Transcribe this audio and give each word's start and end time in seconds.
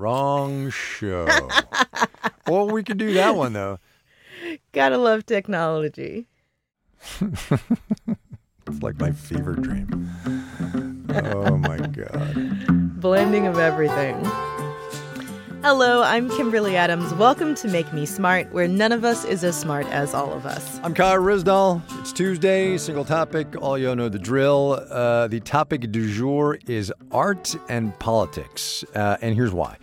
Wrong 0.00 0.70
show. 0.70 1.28
well, 2.46 2.66
we 2.70 2.82
could 2.82 2.96
do 2.96 3.12
that 3.12 3.36
one 3.36 3.52
though. 3.52 3.78
Gotta 4.72 4.96
love 4.96 5.26
technology. 5.26 6.26
It's 7.20 8.82
like 8.82 8.98
my 8.98 9.12
fever 9.12 9.56
dream. 9.56 10.10
Oh 11.10 11.58
my 11.58 11.76
god. 11.76 12.98
Blending 12.98 13.46
of 13.46 13.58
everything. 13.58 14.16
Hello, 15.62 16.02
I'm 16.02 16.30
Kimberly 16.30 16.74
Adams. 16.74 17.12
Welcome 17.12 17.54
to 17.56 17.68
Make 17.68 17.92
Me 17.92 18.06
Smart, 18.06 18.50
where 18.50 18.66
none 18.66 18.92
of 18.92 19.04
us 19.04 19.26
is 19.26 19.44
as 19.44 19.60
smart 19.60 19.86
as 19.88 20.14
all 20.14 20.32
of 20.32 20.46
us. 20.46 20.80
I'm 20.82 20.94
Kai 20.94 21.16
Ryssdal. 21.16 21.82
It's 22.00 22.14
Tuesday, 22.14 22.78
single 22.78 23.04
topic. 23.04 23.60
All 23.60 23.76
y'all 23.76 23.94
know 23.94 24.08
the 24.08 24.18
drill. 24.18 24.82
Uh, 24.88 25.28
the 25.28 25.40
topic 25.40 25.92
du 25.92 26.10
jour 26.10 26.58
is 26.66 26.90
art 27.12 27.54
and 27.68 27.96
politics. 27.98 28.84
Uh, 28.94 29.18
and 29.20 29.34
here's 29.34 29.52
why. 29.52 29.76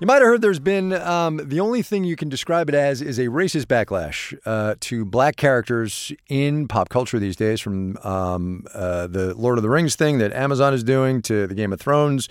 You 0.00 0.08
might 0.08 0.16
have 0.16 0.24
heard 0.24 0.42
there's 0.42 0.58
been 0.58 0.92
um, 0.92 1.40
the 1.44 1.60
only 1.60 1.82
thing 1.82 2.02
you 2.02 2.16
can 2.16 2.28
describe 2.28 2.68
it 2.68 2.74
as 2.74 3.00
is 3.00 3.20
a 3.20 3.26
racist 3.26 3.66
backlash 3.66 4.36
uh, 4.44 4.74
to 4.80 5.04
black 5.04 5.36
characters 5.36 6.10
in 6.28 6.66
pop 6.66 6.88
culture 6.88 7.20
these 7.20 7.36
days, 7.36 7.60
from 7.60 7.96
um, 7.98 8.66
uh, 8.74 9.06
the 9.06 9.34
Lord 9.34 9.56
of 9.56 9.62
the 9.62 9.70
Rings 9.70 9.94
thing 9.94 10.18
that 10.18 10.32
Amazon 10.32 10.74
is 10.74 10.82
doing 10.82 11.22
to 11.22 11.46
the 11.46 11.54
Game 11.54 11.72
of 11.72 11.80
Thrones. 11.80 12.28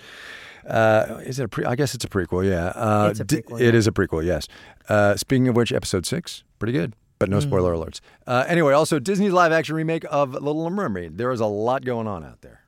Uh, 0.66 1.20
is 1.24 1.38
it 1.40 1.44
a 1.44 1.48
pre? 1.48 1.64
I 1.64 1.74
guess 1.76 1.94
it's 1.94 2.04
a 2.04 2.08
prequel. 2.08 2.48
Yeah, 2.48 2.66
uh, 2.68 3.08
It's 3.10 3.20
a 3.20 3.24
prequel, 3.24 3.58
d- 3.58 3.64
yeah. 3.64 3.70
is 3.72 3.86
a 3.86 3.92
prequel. 3.92 4.24
Yes. 4.24 4.48
Uh, 4.88 5.16
speaking 5.16 5.48
of 5.48 5.56
which, 5.56 5.72
episode 5.72 6.06
six, 6.06 6.44
pretty 6.58 6.72
good, 6.72 6.94
but 7.18 7.28
no 7.28 7.40
spoiler 7.40 7.72
alerts. 7.74 8.00
Uh, 8.26 8.44
anyway, 8.48 8.72
also 8.72 8.98
Disney's 8.98 9.32
live 9.32 9.52
action 9.52 9.74
remake 9.74 10.04
of 10.10 10.32
Little 10.32 10.68
Mermaid. 10.70 11.18
There 11.18 11.30
is 11.32 11.40
a 11.40 11.46
lot 11.46 11.84
going 11.84 12.06
on 12.06 12.24
out 12.24 12.40
there. 12.42 12.60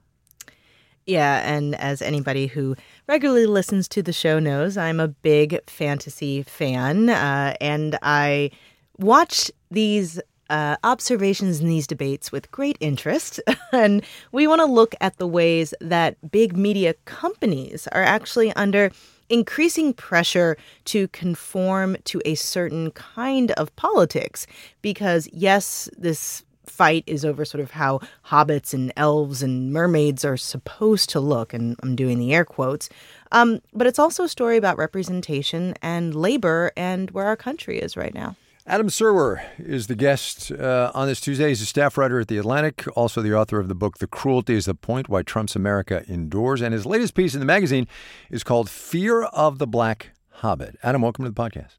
Yeah, 1.07 1.43
and 1.45 1.75
as 1.75 2.01
anybody 2.01 2.47
who 2.47 2.77
regularly 3.07 3.45
listens 3.47 3.89
to 3.89 4.03
the 4.03 4.13
show 4.13 4.39
knows, 4.39 4.79
I'm 4.79 5.01
a 5.01 5.09
big 5.09 5.59
fantasy 5.69 6.43
fan, 6.43 7.11
uh, 7.11 7.55
and 7.61 7.99
I 8.01 8.51
watch 8.99 9.51
these 9.71 10.19
uh, 10.51 10.77
observations 10.85 11.61
in 11.61 11.69
these 11.69 11.87
debates 11.87 12.31
with 12.33 12.51
great 12.51 12.77
interest. 12.81 13.41
and 13.73 14.03
we 14.33 14.47
want 14.47 14.61
to 14.61 14.67
look 14.67 14.95
at 15.01 15.17
the 15.19 15.27
ways 15.27 15.75
that 15.81 16.17
big 16.31 16.57
media 16.57 16.95
companies 17.05 17.87
are 17.89 18.03
actually 18.03 18.53
under 18.55 18.91
increasing 19.29 19.93
pressure 19.93 20.57
to 20.85 21.09
conform 21.09 21.97
to 22.05 22.21
a 22.25 22.35
certain 22.35 22.91
kind 22.91 23.53
of 23.53 23.75
politics. 23.77 24.47
Because, 24.83 25.29
yes, 25.33 25.89
this 25.97 26.45
fight 26.67 27.05
is 27.07 27.25
over 27.25 27.45
sort 27.45 27.63
of 27.63 27.71
how 27.73 28.01
hobbits 28.27 28.73
and 28.75 28.93
elves 28.97 29.43
and 29.43 29.73
mermaids 29.73 30.25
are 30.25 30.37
supposed 30.37 31.09
to 31.11 31.21
look, 31.21 31.53
and 31.53 31.77
I'm 31.83 31.95
doing 31.95 32.19
the 32.19 32.35
air 32.35 32.45
quotes. 32.45 32.89
Um, 33.33 33.61
but 33.73 33.87
it's 33.87 33.99
also 33.99 34.25
a 34.25 34.29
story 34.29 34.57
about 34.57 34.79
representation 34.79 35.75
and 35.83 36.15
labor 36.15 36.73
and 36.77 37.11
where 37.11 37.27
our 37.27 37.37
country 37.37 37.79
is 37.79 37.97
right 37.97 38.15
now. 38.15 38.37
Adam 38.67 38.89
Serwer 38.89 39.45
is 39.59 39.89
the 39.89 39.95
guest 39.95 40.51
uh, 40.51 40.91
on 40.95 41.07
this 41.07 41.21
Tuesday. 41.21 41.49
He's 41.49 41.61
a 41.61 41.67
staff 41.67 41.99
writer 41.99 42.21
at 42.21 42.29
The 42.29 42.39
Atlantic, 42.39 42.87
also 42.97 43.21
the 43.21 43.35
author 43.35 43.61
of 43.61 43.69
the 43.69 43.75
book 43.75 43.99
The 43.99 44.07
Cruelty 44.07 44.55
is 44.55 44.65
the 44.65 44.75
Point 44.75 45.07
Why 45.07 45.21
Trump's 45.21 45.55
America 45.55 46.03
Endures. 46.09 46.63
And 46.63 46.73
his 46.73 46.87
latest 46.87 47.13
piece 47.13 47.35
in 47.35 47.41
the 47.41 47.47
magazine 47.47 47.87
is 48.31 48.43
called 48.43 48.71
Fear 48.71 49.25
of 49.25 49.59
the 49.59 49.67
Black 49.67 50.13
Hobbit. 50.37 50.79
Adam, 50.83 51.03
welcome 51.03 51.27
to 51.27 51.31
the 51.31 51.39
podcast. 51.39 51.77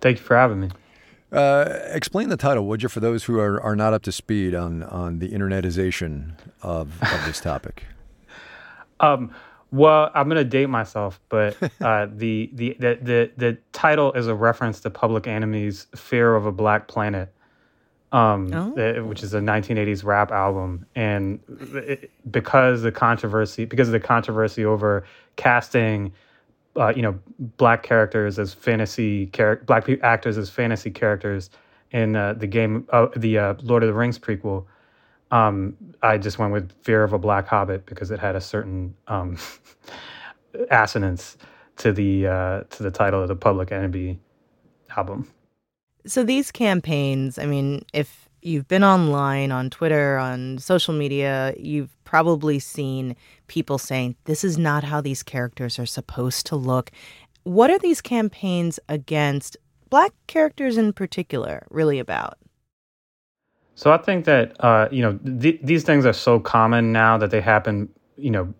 Thank 0.00 0.18
you 0.18 0.24
for 0.24 0.36
having 0.36 0.58
me. 0.58 0.70
Uh, 1.30 1.78
explain 1.92 2.30
the 2.30 2.36
title, 2.36 2.66
would 2.66 2.82
you, 2.82 2.88
for 2.88 2.98
those 2.98 3.24
who 3.24 3.38
are, 3.38 3.62
are 3.62 3.76
not 3.76 3.94
up 3.94 4.02
to 4.02 4.10
speed 4.10 4.56
on, 4.56 4.82
on 4.82 5.20
the 5.20 5.28
internetization 5.28 6.36
of, 6.62 7.00
of 7.00 7.24
this 7.24 7.40
topic? 7.40 7.84
Um, 9.02 9.34
well, 9.72 10.10
I'm 10.14 10.28
gonna 10.28 10.44
date 10.44 10.66
myself, 10.68 11.20
but 11.28 11.56
uh, 11.80 12.06
the, 12.12 12.50
the 12.54 12.76
the 12.78 12.98
the 13.02 13.30
the 13.36 13.58
title 13.72 14.12
is 14.12 14.26
a 14.26 14.34
reference 14.34 14.80
to 14.80 14.90
Public 14.90 15.26
Enemy's 15.26 15.86
"Fear 15.94 16.34
of 16.36 16.46
a 16.46 16.52
Black 16.52 16.88
Planet," 16.88 17.32
um, 18.12 18.52
Oh. 18.52 18.74
uh, 18.76 19.04
which 19.04 19.22
is 19.22 19.34
a 19.34 19.40
1980s 19.40 20.04
rap 20.04 20.30
album, 20.32 20.86
and 20.94 21.40
it, 21.74 22.10
because 22.30 22.82
the 22.82 22.92
controversy, 22.92 23.64
because 23.64 23.88
of 23.88 23.92
the 23.92 24.00
controversy 24.00 24.64
over 24.64 25.04
casting, 25.36 26.12
uh, 26.76 26.92
you 26.94 27.02
know, 27.02 27.18
black 27.56 27.82
characters 27.82 28.38
as 28.38 28.52
fantasy 28.54 29.26
char- 29.28 29.62
black 29.66 29.84
pe- 29.84 30.00
actors 30.00 30.36
as 30.38 30.50
fantasy 30.50 30.90
characters 30.90 31.50
in 31.92 32.14
uh, 32.16 32.32
the 32.34 32.46
game, 32.46 32.86
uh, 32.90 33.06
the 33.16 33.38
uh, 33.38 33.54
Lord 33.62 33.82
of 33.82 33.88
the 33.88 33.94
Rings 33.94 34.18
prequel. 34.18 34.64
Um, 35.30 35.76
I 36.02 36.18
just 36.18 36.38
went 36.38 36.52
with 36.52 36.72
Fear 36.82 37.04
of 37.04 37.12
a 37.12 37.18
Black 37.18 37.46
Hobbit 37.46 37.86
because 37.86 38.10
it 38.10 38.18
had 38.18 38.34
a 38.36 38.40
certain 38.40 38.94
um, 39.06 39.38
assonance 40.70 41.36
to 41.76 41.92
the 41.92 42.26
uh, 42.26 42.60
to 42.70 42.82
the 42.82 42.90
title 42.90 43.22
of 43.22 43.28
the 43.28 43.36
Public 43.36 43.72
Enemy 43.72 44.18
album. 44.96 45.28
So 46.06 46.24
these 46.24 46.50
campaigns, 46.50 47.38
I 47.38 47.46
mean, 47.46 47.84
if 47.92 48.28
you've 48.42 48.68
been 48.68 48.84
online 48.84 49.52
on 49.52 49.70
Twitter, 49.70 50.16
on 50.16 50.58
social 50.58 50.94
media, 50.94 51.54
you've 51.58 51.96
probably 52.04 52.58
seen 52.58 53.16
people 53.46 53.78
saying 53.78 54.16
this 54.24 54.42
is 54.44 54.58
not 54.58 54.84
how 54.84 55.00
these 55.00 55.22
characters 55.22 55.78
are 55.78 55.86
supposed 55.86 56.46
to 56.46 56.56
look. 56.56 56.90
What 57.44 57.70
are 57.70 57.78
these 57.78 58.00
campaigns 58.00 58.80
against 58.88 59.56
black 59.90 60.12
characters 60.26 60.76
in 60.76 60.92
particular 60.92 61.66
really 61.70 61.98
about? 61.98 62.38
So 63.74 63.92
I 63.92 63.98
think 63.98 64.24
that 64.26 64.62
uh, 64.62 64.88
you 64.90 65.02
know 65.02 65.18
th- 65.40 65.60
these 65.62 65.84
things 65.84 66.04
are 66.06 66.12
so 66.12 66.38
common 66.38 66.92
now 66.92 67.18
that 67.18 67.30
they 67.30 67.40
happen. 67.40 67.88
You 68.16 68.30
know, 68.30 68.54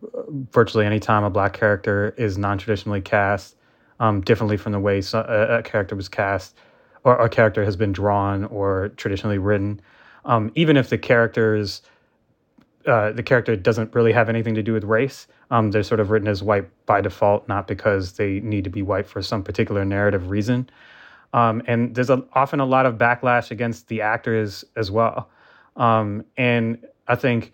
virtually 0.52 0.86
any 0.86 0.98
time 1.00 1.22
a 1.22 1.30
black 1.30 1.52
character 1.52 2.14
is 2.16 2.38
non-traditionally 2.38 3.02
cast, 3.02 3.56
um, 3.98 4.22
differently 4.22 4.56
from 4.56 4.72
the 4.72 4.80
way 4.80 5.02
so- 5.02 5.26
a, 5.28 5.58
a 5.58 5.62
character 5.62 5.94
was 5.94 6.08
cast, 6.08 6.56
or 7.04 7.18
a 7.18 7.28
character 7.28 7.64
has 7.64 7.76
been 7.76 7.92
drawn 7.92 8.44
or 8.46 8.88
traditionally 8.96 9.36
written. 9.38 9.80
Um, 10.24 10.50
even 10.54 10.76
if 10.78 10.88
the 10.88 10.96
characters, 10.98 11.82
uh, 12.86 13.12
the 13.12 13.22
character 13.22 13.54
doesn't 13.56 13.94
really 13.94 14.12
have 14.12 14.30
anything 14.30 14.54
to 14.54 14.62
do 14.62 14.72
with 14.72 14.84
race, 14.84 15.26
um, 15.50 15.70
they're 15.70 15.82
sort 15.82 16.00
of 16.00 16.10
written 16.10 16.28
as 16.28 16.42
white 16.42 16.68
by 16.86 17.00
default, 17.02 17.46
not 17.48 17.66
because 17.66 18.12
they 18.12 18.40
need 18.40 18.64
to 18.64 18.70
be 18.70 18.80
white 18.82 19.06
for 19.06 19.20
some 19.20 19.42
particular 19.42 19.84
narrative 19.84 20.30
reason. 20.30 20.70
Um, 21.32 21.62
and 21.66 21.94
there's 21.94 22.10
a, 22.10 22.24
often 22.32 22.60
a 22.60 22.64
lot 22.64 22.86
of 22.86 22.96
backlash 22.96 23.50
against 23.50 23.88
the 23.88 24.00
actors 24.02 24.64
as 24.76 24.90
well. 24.90 25.28
Um, 25.76 26.24
and 26.36 26.84
I 27.06 27.14
think 27.14 27.52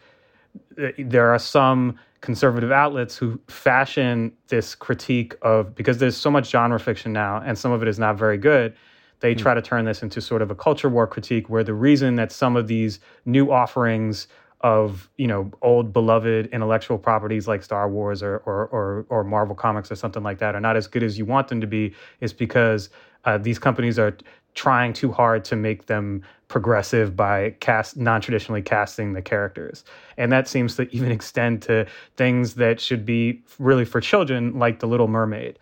th- 0.77 0.95
there 0.99 1.33
are 1.33 1.39
some 1.39 1.99
conservative 2.23 2.73
outlets 2.73 3.17
who 3.17 3.39
fashion 3.49 4.33
this 4.49 4.75
critique 4.75 5.35
of 5.43 5.75
because 5.75 5.99
there's 5.99 6.17
so 6.17 6.31
much 6.31 6.51
genre 6.51 6.81
fiction 6.81 7.13
now, 7.13 7.43
and 7.45 7.59
some 7.59 7.73
of 7.73 7.83
it 7.83 7.89
is 7.89 7.99
not 7.99 8.17
very 8.17 8.39
good. 8.39 8.75
They 9.21 9.35
try 9.35 9.55
to 9.55 9.63
turn 9.63 9.85
this 9.87 10.03
into 10.03 10.21
sort 10.21 10.43
of 10.43 10.51
a 10.51 10.55
culture 10.55 10.89
war 10.89 11.07
critique, 11.07 11.49
where 11.49 11.65
the 11.65 11.75
reason 11.75 12.17
that 12.17 12.33
some 12.33 12.57
of 12.57 12.67
these 12.67 13.01
new 13.25 13.51
offerings 13.51 14.29
of 14.67 15.09
you 15.17 15.29
know 15.29 15.49
old 15.63 15.93
beloved 15.93 16.47
intellectual 16.47 16.99
properties 16.99 17.47
like 17.47 17.63
Star 17.63 17.89
Wars 17.89 18.21
or 18.21 18.39
or 18.39 18.67
or, 18.73 19.07
or 19.09 19.23
Marvel 19.23 19.55
comics 19.55 19.93
or 19.93 19.95
something 19.95 20.25
like 20.25 20.39
that 20.39 20.57
are 20.57 20.61
not 20.61 20.77
as 20.77 20.89
good 20.89 21.05
as 21.05 21.17
you 21.17 21.25
want 21.25 21.47
them 21.47 21.61
to 21.61 21.69
be 21.69 21.95
is 22.21 22.33
because 22.33 22.91
uh, 23.27 23.39
these 23.39 23.61
companies 23.61 23.97
are 23.97 24.17
trying 24.55 24.93
too 24.93 25.13
hard 25.13 25.45
to 25.45 25.55
make 25.55 25.87
them 25.87 26.21
progressive 26.49 27.15
by 27.15 27.51
cast 27.61 27.97
non-traditionally 27.97 28.63
casting 28.63 29.13
the 29.13 29.23
characters. 29.23 29.85
And 30.17 30.33
that 30.33 30.49
seems 30.49 30.75
to 30.77 30.93
even 30.93 31.13
extend 31.19 31.63
to 31.63 31.87
things 32.17 32.55
that 32.55 32.81
should 32.81 33.07
be 33.07 33.45
really 33.61 33.85
for 33.85 34.01
children 34.01 34.59
like 34.59 34.81
the 34.81 34.89
little 34.89 35.07
mermaid. 35.07 35.61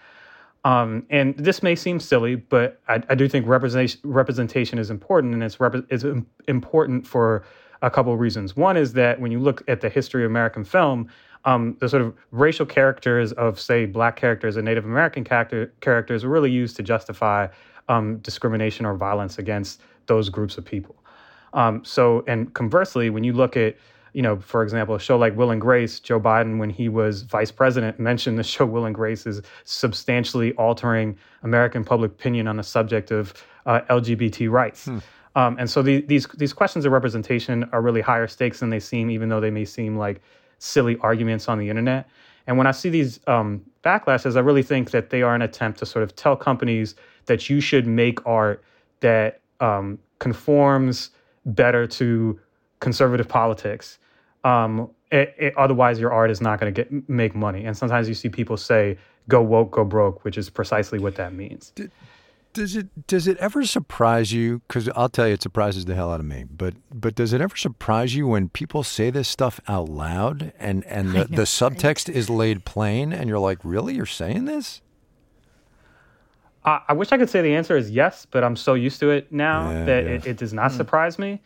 Um, 0.65 1.05
and 1.11 1.37
this 1.37 1.63
may 1.63 1.75
seem 1.75 2.01
silly, 2.01 2.37
but 2.37 2.81
I, 2.89 3.03
I 3.11 3.15
do 3.15 3.29
think 3.29 3.47
representation 3.47 4.01
representation 4.03 4.79
is 4.79 4.89
important, 4.89 5.35
and 5.35 5.43
it's 5.43 5.61
rep- 5.61 5.85
it's 5.91 6.07
important 6.49 7.07
for 7.07 7.45
a 7.85 7.91
couple 7.91 8.13
of 8.13 8.19
reasons. 8.19 8.57
One 8.57 8.77
is 8.77 8.95
that 8.95 9.21
when 9.21 9.31
you 9.31 9.39
look 9.39 9.63
at 9.69 9.81
the 9.81 9.89
history 9.89 10.25
of 10.25 10.31
American 10.31 10.65
film, 10.65 11.09
um, 11.45 11.77
the 11.81 11.89
sort 11.89 12.03
of 12.03 12.15
racial 12.31 12.65
characters 12.65 13.33
of, 13.33 13.61
say, 13.61 13.85
black 13.85 14.17
characters 14.17 14.57
and 14.57 14.65
Native 14.65 14.87
American 14.87 15.23
character, 15.23 15.73
characters 15.81 16.25
were 16.25 16.31
really 16.31 16.51
used 16.51 16.77
to 16.77 16.83
justify 16.83 17.47
um, 17.89 18.19
discrimination 18.19 18.87
or 18.87 18.95
violence 18.95 19.39
against 19.39 19.83
those 20.07 20.31
groups 20.31 20.57
of 20.57 20.65
people. 20.65 20.97
Um, 21.53 21.85
so, 21.85 22.25
and 22.27 22.53
conversely, 22.55 23.11
when 23.11 23.23
you 23.23 23.35
look 23.35 23.57
at 23.57 23.77
you 24.15 24.23
know, 24.23 24.39
for 24.39 24.63
example, 24.63 24.95
a 24.95 25.01
show 25.01 25.19
like 25.19 25.37
Will 25.37 25.51
and 25.51 25.61
Grace, 25.61 25.99
Joe 25.99 26.21
Biden, 26.21 26.59
when 26.59 26.71
he 26.71 26.89
was 26.89 27.23
vice 27.23 27.51
president, 27.51 27.99
mentioned 28.11 28.39
the 28.39 28.45
show 28.45 28.65
Will 28.65 28.87
and 28.87 28.95
Grace 28.95 29.27
is 29.27 29.43
substantially 29.65 30.53
altering 30.53 31.19
American 31.43 31.85
public 31.85 32.13
opinion 32.13 32.47
on 32.47 32.57
the 32.57 32.63
subject 32.63 33.11
of 33.11 33.35
uh, 33.67 33.81
LGBT 33.91 34.49
rights. 34.51 34.89
Um, 35.37 35.57
and 35.59 35.69
so 35.69 35.83
the, 35.83 36.01
these 36.03 36.27
these 36.35 36.53
questions 36.53 36.85
of 36.85 36.93
representation 36.93 37.65
are 37.73 37.83
really 37.83 38.01
higher 38.01 38.27
stakes 38.27 38.61
than 38.61 38.71
they 38.71 38.81
seem, 38.81 39.11
even 39.11 39.29
though 39.29 39.41
they 39.41 39.51
may 39.51 39.65
seem 39.65 39.97
like 39.97 40.23
silly 40.59 40.97
arguments 41.01 41.49
on 41.49 41.59
the 41.59 41.69
internet. 41.69 42.09
And 42.47 42.59
when 42.59 42.67
I 42.67 42.73
see 42.73 42.91
these 42.91 43.21
um, 43.27 43.65
backlashes, 43.83 44.37
I 44.37 44.41
really 44.41 44.63
think 44.63 44.91
that 44.91 45.11
they 45.11 45.23
are 45.23 45.35
an 45.35 45.43
attempt 45.43 45.79
to 45.81 45.87
sort 45.87 46.03
of 46.03 46.15
tell 46.15 46.37
companies 46.37 46.95
that 47.27 47.49
you 47.49 47.61
should 47.61 47.87
make 47.87 48.25
art 48.27 48.63
that 49.01 49.41
um, 49.61 49.99
conforms 50.19 51.11
better 51.47 51.87
to 51.87 52.39
conservative 52.81 53.29
politics, 53.29 53.99
um, 54.45 54.91
it, 55.11 55.35
it, 55.39 55.57
otherwise 55.57 55.99
your 55.99 56.13
art 56.13 56.31
is 56.31 56.41
not 56.41 56.61
going 56.61 56.73
to 56.73 56.85
get 56.85 57.09
make 57.09 57.35
money. 57.35 57.65
And 57.65 57.77
sometimes 57.77 58.09
you 58.09 58.15
see 58.15 58.29
people 58.29 58.57
say, 58.57 58.99
"Go 59.29 59.43
woke, 59.43 59.73
go 59.73 59.85
broke," 59.85 60.25
which 60.25 60.37
is 60.37 60.51
precisely 60.51 60.99
what 60.99 61.15
that 61.17 61.33
means. 61.33 61.71
Did, 61.75 61.91
does 62.55 62.75
it 62.77 63.07
does 63.07 63.27
it 63.29 63.37
ever 63.39 63.65
surprise 63.65 64.33
you? 64.33 64.63
Because 64.67 64.89
I'll 64.97 65.11
tell 65.11 65.29
you, 65.29 65.35
it 65.35 65.43
surprises 65.43 65.85
the 65.85 65.95
hell 65.95 66.11
out 66.11 66.21
of 66.21 66.27
me. 66.27 66.45
But 66.45 66.75
but 66.91 67.15
does 67.15 67.33
it 67.35 67.41
ever 67.43 67.57
surprise 67.57 68.15
you 68.15 68.27
when 68.27 68.49
people 68.49 68.83
say 68.83 69.11
this 69.11 69.29
stuff 69.29 69.61
out 69.69 69.91
loud 69.91 70.53
and 70.59 70.85
and 70.87 71.13
the, 71.13 71.25
the 71.25 71.43
subtext 71.43 72.09
is 72.09 72.31
laid 72.31 72.65
plain, 72.65 73.13
and 73.13 73.29
you're 73.29 73.39
like, 73.39 73.59
really, 73.63 73.95
you're 73.95 74.07
saying 74.07 74.47
this? 74.47 74.81
I, 76.65 76.81
I 76.89 76.93
wish 76.95 77.13
I 77.13 77.19
could 77.19 77.29
say 77.29 77.43
the 77.43 77.55
answer 77.55 77.77
is 77.77 77.91
yes, 77.91 78.27
but 78.31 78.43
I'm 78.43 78.57
so 78.57 78.75
used 78.75 79.01
to 79.01 79.11
it 79.11 79.31
now 79.31 79.71
Yeah, 79.71 79.85
that 79.85 80.05
yeah. 80.05 80.11
it, 80.11 80.27
it 80.27 80.37
does 80.39 80.55
not 80.55 80.73
surprise 80.73 81.19
me. 81.19 81.43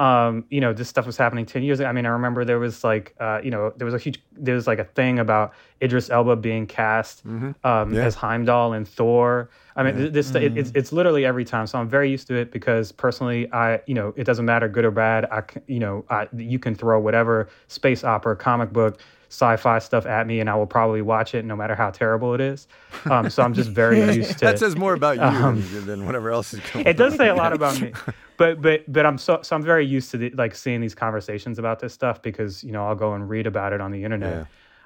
Um, 0.00 0.44
you 0.50 0.60
know, 0.60 0.72
this 0.72 0.88
stuff 0.88 1.06
was 1.06 1.16
happening 1.16 1.46
10 1.46 1.62
years 1.62 1.78
ago. 1.78 1.88
I 1.88 1.92
mean, 1.92 2.04
I 2.04 2.08
remember 2.08 2.44
there 2.44 2.58
was 2.58 2.82
like, 2.82 3.14
uh, 3.20 3.40
you 3.44 3.50
know, 3.50 3.72
there 3.76 3.84
was 3.84 3.94
a 3.94 3.98
huge, 3.98 4.20
there 4.32 4.56
was 4.56 4.66
like 4.66 4.80
a 4.80 4.84
thing 4.84 5.20
about 5.20 5.52
Idris 5.80 6.10
Elba 6.10 6.34
being 6.36 6.66
cast 6.66 7.24
um, 7.24 7.54
Yeah. 7.64 8.04
as 8.04 8.16
Heimdall 8.16 8.72
in 8.72 8.84
Thor. 8.84 9.50
I 9.76 9.84
mean, 9.84 9.96
th- 9.96 10.12
this, 10.12 10.34
it, 10.34 10.56
it's, 10.58 10.72
it's 10.74 10.90
literally 10.92 11.24
every 11.24 11.44
time. 11.44 11.68
So 11.68 11.78
I'm 11.78 11.88
very 11.88 12.10
used 12.10 12.26
to 12.28 12.34
it 12.34 12.50
because 12.50 12.90
personally, 12.90 13.50
I, 13.52 13.80
you 13.86 13.94
know, 13.94 14.12
it 14.16 14.24
doesn't 14.24 14.44
matter 14.44 14.68
good 14.68 14.84
or 14.84 14.90
bad. 14.90 15.26
I, 15.26 15.42
you 15.68 15.78
know, 15.78 16.04
I, 16.10 16.26
you 16.36 16.58
can 16.58 16.74
throw 16.74 16.98
whatever 16.98 17.48
space 17.68 18.02
opera, 18.02 18.34
comic 18.36 18.72
book, 18.72 19.00
sci-fi 19.30 19.78
stuff 19.80 20.06
at 20.06 20.26
me 20.28 20.38
and 20.40 20.48
I 20.50 20.54
will 20.54 20.66
probably 20.66 21.02
watch 21.02 21.34
it 21.34 21.44
no 21.44 21.56
matter 21.56 21.74
how 21.74 21.90
terrible 21.90 22.34
it 22.34 22.40
is. 22.40 22.68
Um, 23.10 23.28
so 23.30 23.42
I'm 23.42 23.52
just 23.54 23.70
very 23.70 24.00
used 24.16 24.38
to 24.38 24.44
That 24.44 24.58
says 24.60 24.76
more 24.76 24.94
about 24.94 25.16
you 25.16 25.22
Um, 25.22 25.60
than, 25.72 25.86
than 25.86 26.06
whatever 26.06 26.30
else 26.30 26.52
is 26.54 26.60
going. 26.72 26.86
it 26.86 26.96
does 26.96 27.12
on. 27.14 27.18
say 27.18 27.28
a 27.28 27.34
lot 27.34 27.52
about 27.52 27.80
me 27.80 27.92
but 28.36 28.60
but 28.60 28.90
but 28.92 29.04
i'm 29.06 29.18
so 29.18 29.40
so 29.42 29.54
i'm 29.56 29.62
very 29.62 29.86
used 29.86 30.10
to 30.10 30.16
the, 30.18 30.30
like 30.30 30.54
seeing 30.54 30.80
these 30.80 30.94
conversations 30.94 31.58
about 31.58 31.78
this 31.80 31.92
stuff 31.92 32.20
because 32.22 32.62
you 32.64 32.72
know 32.72 32.86
i'll 32.86 32.94
go 32.94 33.14
and 33.14 33.28
read 33.28 33.46
about 33.46 33.72
it 33.72 33.80
on 33.80 33.90
the 33.90 34.02
internet 34.04 34.36
Yeah. 34.38 34.44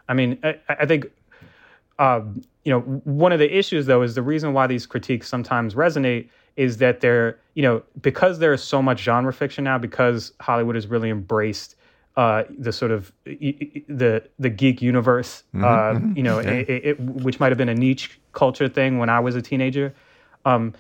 i 0.08 0.14
mean 0.14 0.38
i, 0.42 0.58
I 0.68 0.86
think 0.86 1.06
um, 1.98 2.42
you 2.64 2.72
know 2.72 2.80
one 2.80 3.32
of 3.32 3.38
the 3.40 3.56
issues 3.58 3.86
though 3.86 4.02
is 4.02 4.14
the 4.14 4.22
reason 4.22 4.52
why 4.52 4.66
these 4.66 4.86
critiques 4.86 5.28
sometimes 5.28 5.74
resonate 5.74 6.28
is 6.56 6.76
that 6.78 7.00
they're 7.00 7.38
you 7.54 7.62
know 7.62 7.82
because 8.00 8.38
there 8.38 8.52
is 8.52 8.62
so 8.62 8.80
much 8.80 9.00
genre 9.00 9.32
fiction 9.32 9.64
now 9.64 9.78
because 9.78 10.32
hollywood 10.40 10.74
has 10.76 10.86
really 10.86 11.10
embraced 11.10 11.74
uh, 12.16 12.42
the 12.58 12.72
sort 12.72 12.90
of 12.90 13.12
the 13.24 14.24
the 14.40 14.50
geek 14.50 14.82
universe, 14.82 15.44
uh, 15.54 16.00
you 16.16 16.22
know, 16.24 16.40
it, 16.40 16.68
it, 16.68 16.84
it- 16.84 17.00
which 17.00 17.38
might 17.38 17.50
have 17.52 17.58
been 17.58 17.68
a 17.68 17.74
niche 17.76 18.18
culture 18.32 18.68
thing 18.68 18.98
when 18.98 19.08
I 19.08 19.20
was 19.20 19.36
a 19.36 19.42
teenager. 19.42 19.94
Um, 20.44 20.74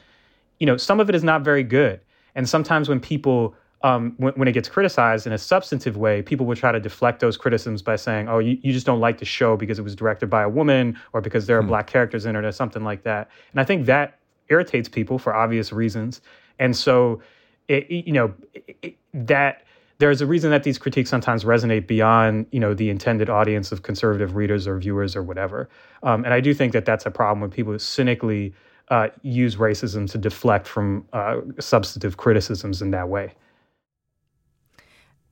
you 0.58 0.66
know, 0.66 0.76
some 0.76 0.98
of 0.98 1.08
it 1.08 1.14
is 1.14 1.22
not 1.22 1.42
very 1.42 1.62
good. 1.62 2.00
And 2.34 2.48
sometimes 2.48 2.88
when 2.88 3.00
people, 3.00 3.54
um, 3.82 4.14
when, 4.18 4.32
when 4.34 4.48
it 4.48 4.52
gets 4.52 4.68
criticized 4.68 5.26
in 5.26 5.32
a 5.32 5.38
substantive 5.38 5.96
way, 5.96 6.22
people 6.22 6.46
will 6.46 6.56
try 6.56 6.72
to 6.72 6.80
deflect 6.80 7.20
those 7.20 7.36
criticisms 7.36 7.82
by 7.82 7.96
saying, 7.96 8.28
oh, 8.28 8.38
you, 8.38 8.58
you 8.62 8.72
just 8.72 8.86
don't 8.86 9.00
like 9.00 9.18
the 9.18 9.24
show 9.24 9.56
because 9.56 9.78
it 9.78 9.82
was 9.82 9.94
directed 9.96 10.28
by 10.28 10.42
a 10.42 10.48
woman 10.48 10.98
or 11.12 11.20
because 11.20 11.46
there 11.46 11.58
are 11.58 11.62
black 11.62 11.86
characters 11.86 12.26
in 12.26 12.36
it 12.36 12.44
or 12.44 12.52
something 12.52 12.84
like 12.84 13.02
that. 13.04 13.30
And 13.52 13.60
I 13.60 13.64
think 13.64 13.86
that 13.86 14.18
irritates 14.48 14.88
people 14.88 15.18
for 15.18 15.34
obvious 15.34 15.72
reasons. 15.72 16.20
And 16.58 16.76
so, 16.76 17.20
it, 17.68 17.90
you 17.90 18.12
know, 18.12 18.34
it- 18.82 18.96
that 19.14 19.62
there's 19.98 20.20
a 20.20 20.26
reason 20.26 20.50
that 20.50 20.62
these 20.62 20.78
critiques 20.78 21.10
sometimes 21.10 21.44
resonate 21.44 21.86
beyond 21.86 22.46
you 22.52 22.60
know 22.60 22.72
the 22.74 22.88
intended 22.88 23.28
audience 23.28 23.72
of 23.72 23.82
conservative 23.82 24.36
readers 24.36 24.66
or 24.66 24.78
viewers 24.78 25.16
or 25.16 25.22
whatever 25.22 25.68
um, 26.02 26.24
and 26.24 26.32
i 26.32 26.40
do 26.40 26.54
think 26.54 26.72
that 26.72 26.84
that's 26.84 27.04
a 27.06 27.10
problem 27.10 27.40
when 27.40 27.50
people 27.50 27.76
cynically 27.78 28.54
uh, 28.90 29.08
use 29.22 29.56
racism 29.56 30.10
to 30.10 30.18
deflect 30.18 30.66
from 30.66 31.06
uh, 31.12 31.40
substantive 31.58 32.16
criticisms 32.16 32.80
in 32.82 32.90
that 32.90 33.08
way 33.08 33.34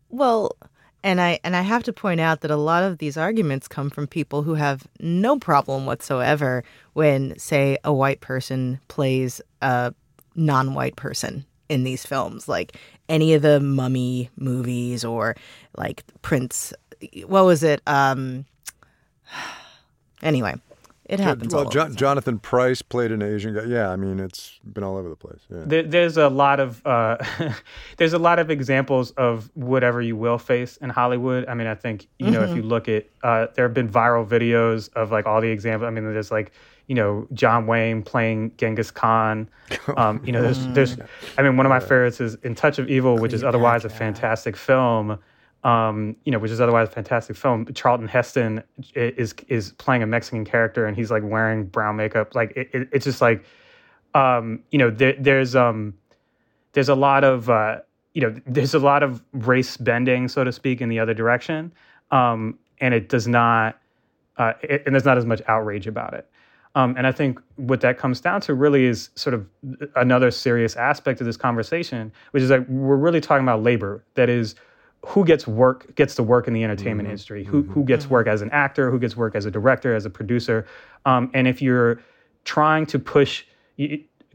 Well, 0.09 0.57
and 1.03 1.21
I 1.21 1.39
and 1.45 1.55
I 1.55 1.63
have 1.63 1.83
to 1.85 1.93
point 1.93 2.21
out 2.21 2.41
that 2.41 2.51
a 2.51 2.57
lot 2.57 2.83
of 2.83 2.99
these 2.99 3.17
arguments 3.17 3.69
come 3.69 3.91
from 3.91 4.07
people 4.07 4.43
who 4.43 4.55
have 4.55 4.87
no 5.01 5.39
problem 5.39 5.87
whatsoever 5.87 6.65
when, 6.95 7.39
say, 7.39 7.79
a 7.85 7.93
white 7.93 8.21
person 8.21 8.81
plays 8.89 9.41
a 9.63 9.95
non-white 10.35 10.97
person 10.97 11.45
in 11.69 11.85
these 11.85 12.05
films, 12.07 12.49
like 12.49 12.77
any 13.09 13.35
of 13.35 13.43
the 13.43 13.61
Mummy 13.61 14.31
movies 14.37 15.05
or 15.05 15.37
like 15.77 16.05
Prince. 16.23 16.73
What 17.27 17.45
was 17.45 17.63
it? 17.63 17.81
Um. 17.87 18.47
Anyway, 20.23 20.55
it 21.09 21.21
happens. 21.21 21.55
all 21.55 21.65
Well, 21.65 21.69
over 21.69 21.89
the. 21.89 21.97
Jonathan 21.97 22.39
Pryce 22.39 22.83
played 22.83 23.13
an 23.13 23.23
Asian 23.23 23.55
guy. 23.55 23.65
Yeah, 23.65 23.91
I 23.91 23.97
mean, 23.97 24.19
it's 24.19 24.59
been 24.65 24.83
all 24.83 24.97
over 24.97 25.09
the 25.09 25.17
place. 25.17 25.41
Yeah. 25.49 25.63
there, 25.65 25.83
there's 25.85 26.17
a 26.17 26.29
lot 26.29 26.59
of 26.59 26.85
uh, 26.85 27.17
there's 27.97 28.13
a 28.13 28.19
lot 28.19 28.39
of 28.39 28.51
examples 28.51 29.13
of 29.13 29.51
whatever 29.55 30.03
you 30.03 30.17
will 30.17 30.39
face 30.39 30.77
in 30.79 30.91
Hollywood. 30.91 31.47
I 31.49 31.55
mean, 31.55 31.69
I 31.69 31.77
think 31.77 32.09
you 32.19 32.31
know 32.31 32.43
if 32.43 32.57
you 32.57 32.63
look 32.63 32.89
at 32.89 33.07
uh, 33.23 33.47
there 33.55 33.65
have 33.65 33.75
been 33.75 33.89
viral 33.89 34.27
videos 34.27 34.93
of 34.95 35.13
like 35.13 35.27
all 35.27 35.41
the 35.41 35.51
examples. 35.51 35.87
I 35.87 35.91
mean, 35.91 36.05
there's 36.13 36.33
like 36.33 36.53
you 36.89 36.95
know 36.97 37.29
John 37.33 37.67
Wayne 37.67 38.03
playing 38.03 38.53
Genghis 38.57 38.91
Khan. 38.91 39.49
Um, 39.97 40.21
you 40.25 40.33
know, 40.33 40.43
there's 40.43 40.67
there's 40.69 40.97
I 41.39 41.43
mean 41.43 41.57
one 41.57 41.65
of 41.65 41.71
my 41.71 41.81
favorites 41.81 42.21
is 42.21 42.35
In 42.43 42.55
Touch 42.55 42.79
of 42.79 42.89
Evil, 42.91 43.19
which 43.19 43.33
is 43.33 43.43
otherwise 43.45 43.85
a 43.85 43.89
fantastic 43.89 44.57
film. 44.57 45.19
Um, 45.67 46.15
you 46.25 46.31
know, 46.31 46.39
which 46.39 46.53
is 46.53 46.61
otherwise 46.61 46.89
a 46.89 46.93
fantastic 46.93 47.37
film. 47.37 47.67
Charlton 47.75 48.07
Heston 48.07 48.63
is 48.95 49.35
is 49.49 49.73
playing 49.73 50.03
a 50.03 50.07
Mexican 50.07 50.45
character, 50.45 50.87
and 50.87 50.97
he's 50.97 51.11
like 51.11 51.25
wearing 51.25 51.65
brown 51.65 51.97
makeup. 51.97 52.37
Like 52.37 52.53
it, 52.55 52.71
it, 52.73 52.89
it's 52.93 53.05
just 53.05 53.21
like 53.21 53.45
um, 54.15 54.63
you 54.71 54.79
know, 54.79 54.91
there, 54.91 55.15
there's 55.19 55.55
um, 55.55 55.95
there's 56.73 56.89
a 56.89 56.95
lot 56.95 57.25
of 57.25 57.51
uh, 57.51 57.81
you 58.15 58.23
know, 58.23 58.35
there's 58.47 58.73
a 58.73 58.79
lot 58.79 59.03
of 59.03 59.23
race 59.33 59.77
bending, 59.77 60.27
so 60.29 60.43
to 60.43 60.51
speak, 60.51 60.81
in 60.81 60.89
the 60.89 60.99
other 60.99 61.13
direction, 61.13 61.71
um, 62.11 62.59
and 62.81 62.95
it 62.95 63.11
does 63.11 63.29
not, 63.29 63.79
uh, 64.39 64.55
it, 64.63 64.83
and 64.87 64.95
there's 64.95 65.05
not 65.05 65.19
as 65.19 65.27
much 65.27 65.43
outrage 65.49 65.87
about 65.87 66.15
it. 66.15 66.27
Um, 66.75 66.95
and 66.97 67.07
I 67.07 67.13
think 67.13 67.41
what 67.57 67.83
that 67.83 67.99
comes 67.99 68.21
down 68.21 68.41
to 68.43 68.55
really 68.55 68.85
is 68.85 69.11
sort 69.17 69.35
of 69.35 69.47
another 69.97 70.31
serious 70.31 70.77
aspect 70.77 71.21
of 71.21 71.27
this 71.27 71.37
conversation, 71.37 72.11
which 72.31 72.43
is 72.43 72.49
that 72.49 72.69
we're 72.71 72.97
really 72.97 73.21
talking 73.21 73.45
about 73.45 73.63
labor. 73.63 74.03
That 74.15 74.31
is, 74.31 74.55
who 75.05 75.25
gets 75.25 75.47
work 75.47 75.95
gets 75.95 76.15
to 76.17 76.23
work 76.23 76.49
in 76.49 76.55
the 76.55 76.65
entertainment 76.65 77.09
industry 77.09 77.45
who 77.45 77.63
who 77.63 77.85
gets 77.85 78.09
work 78.09 78.27
as 78.27 78.43
an 78.43 78.51
actor 78.51 78.91
who 78.91 78.99
gets 78.99 79.17
work 79.17 79.35
as 79.35 79.45
a 79.47 79.51
director 79.51 79.95
as 79.95 80.05
a 80.05 80.11
producer. 80.11 80.67
Um, 81.05 81.31
and 81.35 81.47
if 81.47 81.63
you're 81.63 82.01
trying 82.45 82.87
to 82.87 82.99
push 82.99 83.45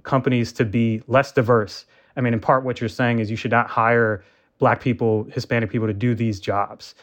companies 0.04 0.54
to 0.54 0.66
be 0.66 1.02
less 1.08 1.32
diverse 1.32 1.86
i 2.16 2.22
mean 2.22 2.34
in 2.34 2.40
part 2.40 2.64
what 2.64 2.80
you're 2.80 2.90
saying 2.90 3.20
is 3.20 3.30
you 3.30 3.38
should 3.38 3.52
not 3.52 3.68
hire 3.68 4.24
black 4.60 4.82
people 4.82 5.26
hispanic 5.34 5.70
people 5.70 5.88
to 5.88 5.94
do 5.94 6.16
these 6.16 6.40
jobs 6.40 6.96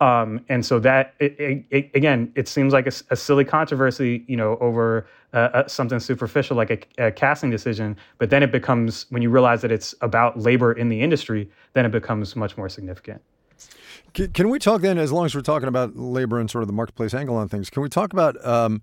um, 0.00 0.44
and 0.48 0.64
so 0.64 0.78
that 0.78 1.14
it, 1.20 1.64
it, 1.70 1.90
again 1.94 2.32
it 2.34 2.48
seems 2.48 2.72
like 2.72 2.86
a 2.86 3.16
silly 3.16 3.44
controversy 3.44 4.24
you 4.26 4.36
know 4.36 4.56
over 4.60 5.06
uh, 5.32 5.36
uh, 5.36 5.68
something 5.68 6.00
superficial 6.00 6.56
like 6.56 6.70
a, 6.98 7.06
a 7.06 7.10
casting 7.10 7.50
decision 7.50 7.96
but 8.18 8.30
then 8.30 8.42
it 8.42 8.52
becomes 8.52 9.06
when 9.10 9.22
you 9.22 9.30
realize 9.30 9.62
that 9.62 9.72
it's 9.72 9.94
about 10.00 10.38
labor 10.38 10.72
in 10.72 10.88
the 10.88 11.00
industry 11.00 11.48
then 11.72 11.84
it 11.84 11.92
becomes 11.92 12.34
much 12.34 12.56
more 12.56 12.68
significant. 12.68 13.20
Can, 14.14 14.32
can 14.32 14.48
we 14.48 14.58
talk 14.58 14.80
then, 14.80 14.96
as 14.96 15.12
long 15.12 15.26
as 15.26 15.34
we're 15.34 15.42
talking 15.42 15.68
about 15.68 15.94
labor 15.94 16.40
and 16.40 16.50
sort 16.50 16.62
of 16.62 16.68
the 16.68 16.72
marketplace 16.72 17.12
angle 17.12 17.36
on 17.36 17.48
things, 17.48 17.68
can 17.68 17.82
we 17.82 17.90
talk 17.90 18.14
about 18.14 18.42
um, 18.46 18.80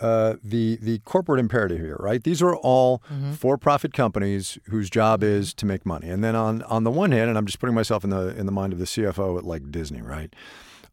uh, 0.00 0.34
the 0.42 0.76
the 0.82 0.98
corporate 1.00 1.38
imperative 1.40 1.78
here, 1.78 1.96
right? 2.00 2.22
These 2.22 2.42
are 2.42 2.56
all 2.56 3.02
for-profit 3.36 3.92
companies 3.92 4.58
whose 4.68 4.90
job 4.90 5.22
is 5.22 5.54
to 5.54 5.66
make 5.66 5.86
money. 5.86 6.08
And 6.08 6.22
then 6.24 6.34
on 6.36 6.62
on 6.62 6.84
the 6.84 6.90
one 6.90 7.12
hand, 7.12 7.28
and 7.28 7.38
I'm 7.38 7.46
just 7.46 7.60
putting 7.60 7.74
myself 7.74 8.04
in 8.04 8.10
the 8.10 8.36
in 8.36 8.46
the 8.46 8.52
mind 8.52 8.72
of 8.72 8.78
the 8.78 8.86
CFO 8.86 9.38
at 9.38 9.44
like 9.44 9.70
Disney, 9.70 10.02
right? 10.02 10.34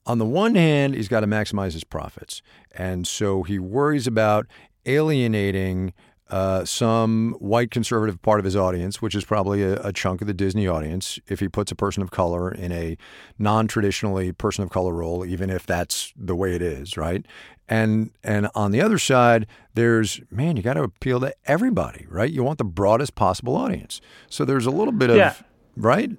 On 0.06 0.18
the 0.18 0.26
one 0.26 0.56
hand, 0.56 0.96
he's 0.96 1.08
got 1.08 1.20
to 1.22 1.28
maximize 1.28 1.74
his 1.74 1.84
profits, 1.84 2.42
and 2.76 3.08
so 3.08 3.44
he 3.44 3.60
worries 3.60 4.08
about 4.08 4.48
alienating 4.86 5.94
uh, 6.32 6.64
some 6.66 7.36
white 7.40 7.70
conservative 7.72 8.22
part 8.22 8.40
of 8.40 8.46
his 8.46 8.56
audience, 8.56 9.02
which 9.02 9.14
is 9.14 9.24
probably 9.26 9.62
a, 9.62 9.74
a 9.82 9.92
chunk 9.94 10.22
of 10.22 10.28
the 10.28 10.34
Disney 10.34 10.68
audience, 10.68 11.20
if 11.28 11.42
he 11.42 11.48
puts 11.50 11.72
a 11.72 11.76
person 11.76 12.02
of 12.02 12.10
color 12.10 12.52
in 12.52 12.72
a 12.72 12.98
non 13.38 13.68
traditionally 13.68 14.32
person 14.32 14.64
of 14.64 14.70
color 14.70 14.94
role, 14.94 15.26
even 15.26 15.50
if 15.50 15.66
that's 15.68 16.14
the 16.16 16.36
way 16.36 16.56
it 16.56 16.62
is, 16.62 16.96
right? 16.98 17.26
And 17.68 18.12
and 18.24 18.48
on 18.56 18.72
the 18.72 18.82
other 18.82 18.98
side, 18.98 19.46
there's 19.76 20.22
man, 20.32 20.56
you 20.58 20.64
got 20.64 20.74
to 20.76 20.84
appeal 20.84 21.20
to 21.20 21.34
everybody, 21.46 22.06
right? 22.10 22.32
You 22.32 22.44
want 22.44 22.58
the 22.58 22.64
broadest 22.66 23.16
possible 23.16 23.56
audience. 23.56 24.02
So 24.30 24.46
there's 24.46 24.66
a 24.66 24.72
little 24.72 24.94
bit 24.94 25.10
of 25.10 25.18
Yeah. 25.18 25.36
right. 25.76 26.12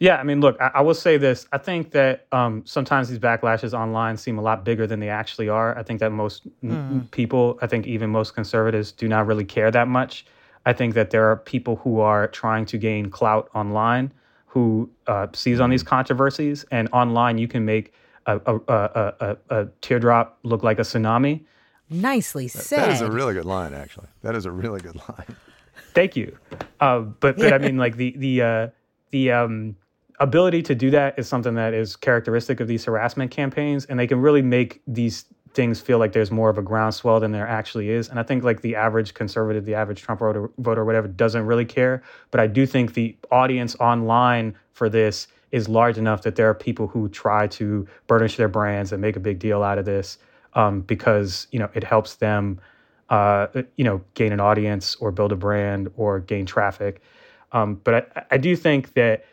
Yeah, 0.00 0.16
I 0.16 0.22
mean, 0.22 0.40
look, 0.40 0.56
I, 0.60 0.70
I 0.76 0.80
will 0.80 0.94
say 0.94 1.18
this. 1.18 1.46
I 1.52 1.58
think 1.58 1.90
that 1.90 2.26
um, 2.32 2.62
sometimes 2.64 3.10
these 3.10 3.18
backlashes 3.18 3.74
online 3.78 4.16
seem 4.16 4.38
a 4.38 4.42
lot 4.42 4.64
bigger 4.64 4.86
than 4.86 4.98
they 4.98 5.10
actually 5.10 5.50
are. 5.50 5.76
I 5.78 5.82
think 5.82 6.00
that 6.00 6.10
most 6.10 6.46
n- 6.62 7.06
people, 7.10 7.58
I 7.60 7.66
think 7.66 7.86
even 7.86 8.08
most 8.08 8.34
conservatives, 8.34 8.92
do 8.92 9.06
not 9.08 9.26
really 9.26 9.44
care 9.44 9.70
that 9.70 9.88
much. 9.88 10.24
I 10.64 10.72
think 10.72 10.94
that 10.94 11.10
there 11.10 11.30
are 11.30 11.36
people 11.36 11.76
who 11.76 12.00
are 12.00 12.28
trying 12.28 12.64
to 12.66 12.78
gain 12.78 13.10
clout 13.10 13.50
online 13.54 14.12
who 14.46 14.90
uh, 15.06 15.28
seize 15.32 15.60
on 15.60 15.70
these 15.70 15.82
controversies, 15.82 16.64
and 16.70 16.88
online 16.92 17.38
you 17.38 17.46
can 17.46 17.64
make 17.64 17.92
a, 18.26 18.40
a, 18.46 18.56
a, 18.68 19.14
a, 19.20 19.36
a 19.50 19.68
teardrop 19.80 20.38
look 20.42 20.62
like 20.64 20.78
a 20.78 20.82
tsunami. 20.82 21.44
Nicely 21.88 22.48
said. 22.48 22.78
That 22.80 22.88
is 22.90 23.00
a 23.00 23.10
really 23.10 23.34
good 23.34 23.44
line, 23.44 23.74
actually. 23.74 24.08
That 24.22 24.34
is 24.34 24.46
a 24.46 24.50
really 24.50 24.80
good 24.80 24.96
line. 25.08 25.36
Thank 25.94 26.16
you. 26.16 26.36
Uh, 26.80 27.00
but 27.00 27.36
but 27.36 27.52
I 27.52 27.58
mean, 27.58 27.76
like 27.76 27.96
the 27.96 28.14
the 28.16 28.42
uh, 28.42 28.68
the 29.10 29.32
um, 29.32 29.76
ability 30.20 30.62
to 30.62 30.74
do 30.74 30.90
that 30.90 31.18
is 31.18 31.26
something 31.28 31.54
that 31.54 31.74
is 31.74 31.96
characteristic 31.96 32.60
of 32.60 32.68
these 32.68 32.84
harassment 32.84 33.30
campaigns, 33.30 33.86
and 33.86 33.98
they 33.98 34.06
can 34.06 34.20
really 34.20 34.42
make 34.42 34.82
these 34.86 35.24
things 35.52 35.80
feel 35.80 35.98
like 35.98 36.12
there's 36.12 36.30
more 36.30 36.48
of 36.48 36.58
a 36.58 36.62
groundswell 36.62 37.18
than 37.18 37.32
there 37.32 37.46
actually 37.46 37.90
is. 37.90 38.08
And 38.08 38.20
I 38.20 38.22
think 38.22 38.44
like 38.44 38.60
the 38.60 38.76
average 38.76 39.14
conservative, 39.14 39.64
the 39.64 39.74
average 39.74 40.02
Trump 40.02 40.20
voter, 40.20 40.50
voter, 40.58 40.84
whatever, 40.84 41.08
doesn't 41.08 41.44
really 41.44 41.64
care. 41.64 42.02
But 42.30 42.40
I 42.40 42.46
do 42.46 42.66
think 42.66 42.94
the 42.94 43.16
audience 43.32 43.74
online 43.76 44.54
for 44.72 44.88
this 44.88 45.26
is 45.50 45.68
large 45.68 45.98
enough 45.98 46.22
that 46.22 46.36
there 46.36 46.48
are 46.48 46.54
people 46.54 46.86
who 46.86 47.08
try 47.08 47.48
to 47.48 47.86
burnish 48.06 48.36
their 48.36 48.48
brands 48.48 48.92
and 48.92 49.02
make 49.02 49.16
a 49.16 49.20
big 49.20 49.40
deal 49.40 49.64
out 49.64 49.78
of 49.78 49.84
this 49.84 50.18
um, 50.54 50.82
because 50.82 51.48
you 51.50 51.58
know 51.58 51.68
it 51.74 51.82
helps 51.82 52.16
them, 52.16 52.60
uh, 53.08 53.48
you 53.76 53.84
know, 53.84 54.00
gain 54.14 54.32
an 54.32 54.38
audience 54.40 54.94
or 54.96 55.10
build 55.10 55.32
a 55.32 55.36
brand 55.36 55.90
or 55.96 56.20
gain 56.20 56.46
traffic. 56.46 57.02
Um, 57.52 57.80
but 57.82 58.12
I, 58.16 58.24
I 58.32 58.36
do 58.36 58.54
think 58.54 58.94
that 58.94 59.24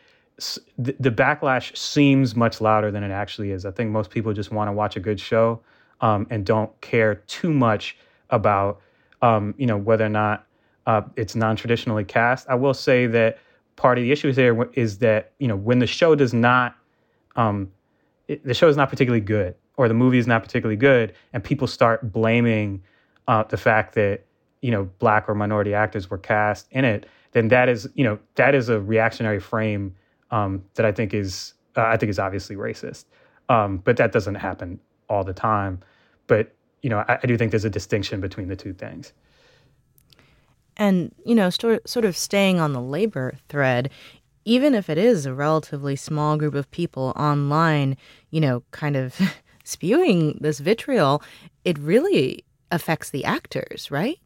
the, 0.78 1.10
backlash 1.10 1.76
seems 1.76 2.36
much 2.36 2.60
louder 2.60 2.90
than 2.90 3.02
it 3.02 3.10
actually 3.10 3.50
is. 3.50 3.66
I 3.66 3.70
think 3.72 3.90
most 3.90 4.10
people 4.10 4.32
just 4.32 4.52
want 4.52 4.68
to 4.68 4.72
watch 4.72 4.96
a 4.96 5.00
good 5.00 5.18
show 5.18 5.60
um, 6.00 6.26
and 6.30 6.46
don't 6.46 6.78
care 6.80 7.16
too 7.26 7.52
much 7.52 7.96
about 8.30 8.80
um, 9.20 9.54
you 9.58 9.66
know 9.66 9.76
whether 9.76 10.06
or 10.06 10.10
not 10.10 10.46
uh, 10.86 11.02
it's 11.16 11.34
non-traditionally 11.34 12.04
cast. 12.04 12.48
I 12.48 12.54
will 12.54 12.74
say 12.74 13.06
that 13.06 13.38
part 13.76 13.98
of 13.98 14.04
the 14.04 14.12
issue 14.12 14.32
here 14.32 14.70
is 14.74 14.98
that 14.98 15.32
you 15.38 15.48
know 15.48 15.56
when 15.56 15.80
the 15.80 15.86
show 15.86 16.14
does 16.14 16.32
not 16.32 16.76
um, 17.34 17.70
it, 18.28 18.44
the 18.44 18.54
show 18.54 18.68
is 18.68 18.76
not 18.76 18.90
particularly 18.90 19.20
good 19.20 19.56
or 19.76 19.88
the 19.88 19.94
movie 19.94 20.18
is 20.18 20.26
not 20.26 20.42
particularly 20.42 20.76
good, 20.76 21.14
and 21.32 21.42
people 21.42 21.66
start 21.66 22.12
blaming 22.12 22.82
uh, 23.26 23.42
the 23.44 23.56
fact 23.56 23.94
that 23.94 24.24
you 24.60 24.70
know 24.70 24.88
black 25.00 25.28
or 25.28 25.34
minority 25.34 25.74
actors 25.74 26.08
were 26.08 26.18
cast 26.18 26.68
in 26.70 26.84
it, 26.84 27.06
then 27.32 27.48
that 27.48 27.68
is 27.68 27.88
you 27.94 28.04
know 28.04 28.20
that 28.36 28.54
is 28.54 28.68
a 28.68 28.80
reactionary 28.80 29.40
frame 29.40 29.94
um, 30.30 30.64
that 30.74 30.86
I 30.86 30.92
think 30.92 31.14
is 31.14 31.54
uh, 31.76 31.82
I 31.82 31.96
think 31.96 32.10
is 32.10 32.18
obviously 32.18 32.56
racist. 32.56 33.04
Um, 33.48 33.78
but 33.78 33.96
that 33.96 34.12
doesn't 34.12 34.34
happen 34.34 34.78
all 35.08 35.24
the 35.24 35.32
time. 35.32 35.80
But 36.26 36.54
you 36.82 36.90
know, 36.90 37.04
I, 37.08 37.18
I 37.22 37.26
do 37.26 37.36
think 37.36 37.50
there's 37.50 37.64
a 37.64 37.70
distinction 37.70 38.20
between 38.20 38.48
the 38.48 38.56
two 38.56 38.72
things. 38.72 39.12
And 40.76 41.14
you 41.24 41.34
know, 41.34 41.50
sort 41.50 41.88
sort 41.88 42.04
of 42.04 42.16
staying 42.16 42.60
on 42.60 42.72
the 42.72 42.80
labor 42.80 43.34
thread, 43.48 43.90
even 44.44 44.74
if 44.74 44.88
it 44.88 44.98
is 44.98 45.26
a 45.26 45.34
relatively 45.34 45.96
small 45.96 46.36
group 46.36 46.54
of 46.54 46.70
people 46.70 47.12
online, 47.16 47.96
you 48.30 48.40
know, 48.40 48.62
kind 48.70 48.96
of 48.96 49.18
spewing 49.64 50.38
this 50.40 50.60
vitriol, 50.60 51.22
it 51.64 51.78
really 51.78 52.44
affects 52.70 53.10
the 53.10 53.24
actors, 53.24 53.90
right? 53.90 54.18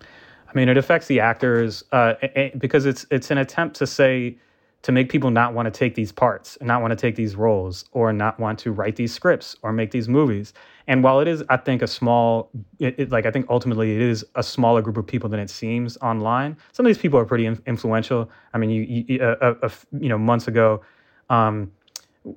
I 0.00 0.52
mean, 0.54 0.68
it 0.68 0.76
affects 0.76 1.08
the 1.08 1.20
actors 1.20 1.82
uh, 1.92 2.14
because 2.58 2.86
it's 2.86 3.06
it's 3.10 3.30
an 3.30 3.38
attempt 3.38 3.76
to 3.76 3.86
say 3.86 4.38
to 4.84 4.92
make 4.92 5.08
people 5.08 5.30
not 5.30 5.54
want 5.54 5.64
to 5.64 5.70
take 5.70 5.94
these 5.94 6.12
parts 6.12 6.56
and 6.58 6.68
not 6.68 6.82
want 6.82 6.90
to 6.90 6.96
take 6.96 7.16
these 7.16 7.34
roles 7.36 7.86
or 7.92 8.12
not 8.12 8.38
want 8.38 8.58
to 8.58 8.70
write 8.70 8.96
these 8.96 9.14
scripts 9.14 9.56
or 9.62 9.72
make 9.72 9.90
these 9.90 10.10
movies. 10.10 10.52
And 10.86 11.02
while 11.02 11.20
it 11.20 11.26
is, 11.26 11.42
I 11.48 11.56
think, 11.56 11.80
a 11.80 11.86
small, 11.86 12.50
it, 12.78 12.94
it, 12.98 13.10
like 13.10 13.24
I 13.24 13.30
think 13.30 13.46
ultimately 13.48 13.94
it 13.94 14.02
is 14.02 14.26
a 14.34 14.42
smaller 14.42 14.82
group 14.82 14.98
of 14.98 15.06
people 15.06 15.30
than 15.30 15.40
it 15.40 15.48
seems 15.48 15.96
online. 16.02 16.58
Some 16.72 16.84
of 16.84 16.90
these 16.90 16.98
people 16.98 17.18
are 17.18 17.24
pretty 17.24 17.46
in, 17.46 17.58
influential. 17.66 18.30
I 18.52 18.58
mean, 18.58 18.68
you, 18.68 19.04
you, 19.08 19.22
uh, 19.22 19.54
uh, 19.62 19.68
you 19.98 20.10
know, 20.10 20.18
months 20.18 20.48
ago, 20.48 20.82
um, 21.30 21.72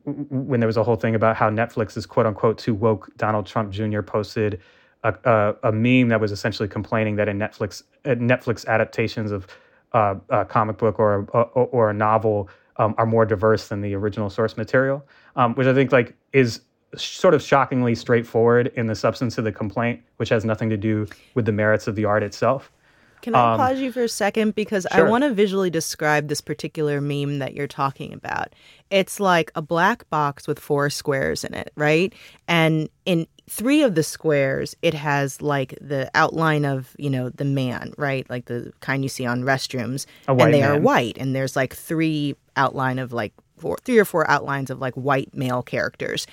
when 0.05 0.61
there 0.61 0.67
was 0.67 0.77
a 0.77 0.83
whole 0.83 0.95
thing 0.95 1.15
about 1.15 1.35
how 1.35 1.49
Netflix 1.49 1.97
is 1.97 2.05
quote 2.05 2.25
unquote 2.25 2.57
too 2.57 2.73
woke, 2.73 3.09
Donald 3.17 3.45
Trump 3.45 3.71
Jr. 3.71 4.01
posted 4.01 4.61
a, 5.03 5.13
a, 5.25 5.55
a 5.63 5.71
meme 5.73 6.07
that 6.09 6.21
was 6.21 6.31
essentially 6.31 6.69
complaining 6.69 7.17
that 7.17 7.27
in 7.27 7.37
Netflix 7.37 7.83
uh, 8.05 8.11
Netflix 8.11 8.65
adaptations 8.67 9.31
of 9.31 9.47
uh, 9.97 10.15
a 10.29 10.45
comic 10.45 10.77
book 10.77 10.99
or 10.99 11.27
a, 11.33 11.39
or 11.39 11.89
a 11.89 11.93
novel 11.93 12.49
um, 12.77 12.93
are 12.99 13.05
more 13.05 13.25
diverse 13.25 13.67
than 13.67 13.81
the 13.81 13.95
original 13.95 14.29
source 14.29 14.55
material, 14.55 15.03
um, 15.35 15.55
which 15.55 15.65
I 15.65 15.73
think 15.73 15.91
like 15.91 16.15
is 16.33 16.61
sort 16.95 17.33
of 17.33 17.41
shockingly 17.41 17.95
straightforward 17.95 18.71
in 18.75 18.85
the 18.85 18.95
substance 18.95 19.37
of 19.39 19.43
the 19.43 19.51
complaint, 19.51 20.01
which 20.17 20.29
has 20.29 20.45
nothing 20.45 20.69
to 20.69 20.77
do 20.77 21.07
with 21.33 21.45
the 21.45 21.51
merits 21.51 21.87
of 21.87 21.95
the 21.95 22.05
art 22.05 22.21
itself. 22.23 22.71
Can 23.21 23.35
I 23.35 23.53
um, 23.53 23.59
pause 23.59 23.79
you 23.79 23.91
for 23.91 24.03
a 24.03 24.09
second 24.09 24.55
because 24.55 24.85
sure. 24.91 25.07
I 25.07 25.09
want 25.09 25.23
to 25.23 25.33
visually 25.33 25.69
describe 25.69 26.27
this 26.27 26.41
particular 26.41 27.01
meme 27.01 27.39
that 27.39 27.53
you're 27.53 27.67
talking 27.67 28.13
about. 28.13 28.53
It's 28.89 29.19
like 29.19 29.51
a 29.55 29.61
black 29.61 30.09
box 30.09 30.47
with 30.47 30.59
four 30.59 30.89
squares 30.89 31.43
in 31.43 31.53
it, 31.53 31.71
right? 31.75 32.13
And 32.47 32.89
in 33.05 33.27
three 33.49 33.81
of 33.81 33.95
the 33.95 34.03
squares, 34.03 34.75
it 34.81 34.93
has 34.93 35.41
like 35.41 35.77
the 35.81 36.09
outline 36.13 36.65
of, 36.65 36.95
you 36.97 37.09
know, 37.09 37.29
the 37.29 37.45
man, 37.45 37.93
right? 37.97 38.29
Like 38.29 38.45
the 38.45 38.71
kind 38.81 39.03
you 39.03 39.09
see 39.09 39.25
on 39.25 39.43
restrooms. 39.43 40.05
and 40.45 40.53
they 40.53 40.61
man. 40.61 40.71
are 40.71 40.79
white. 40.79 41.17
And 41.17 41.35
there's 41.35 41.55
like 41.55 41.73
three 41.73 42.35
outline 42.55 42.99
of 42.99 43.13
like 43.13 43.33
four, 43.57 43.77
three 43.83 43.97
or 43.97 44.05
four 44.05 44.29
outlines 44.29 44.69
of 44.69 44.79
like 44.79 44.93
white 44.95 45.33
male 45.33 45.63
characters. 45.63 46.27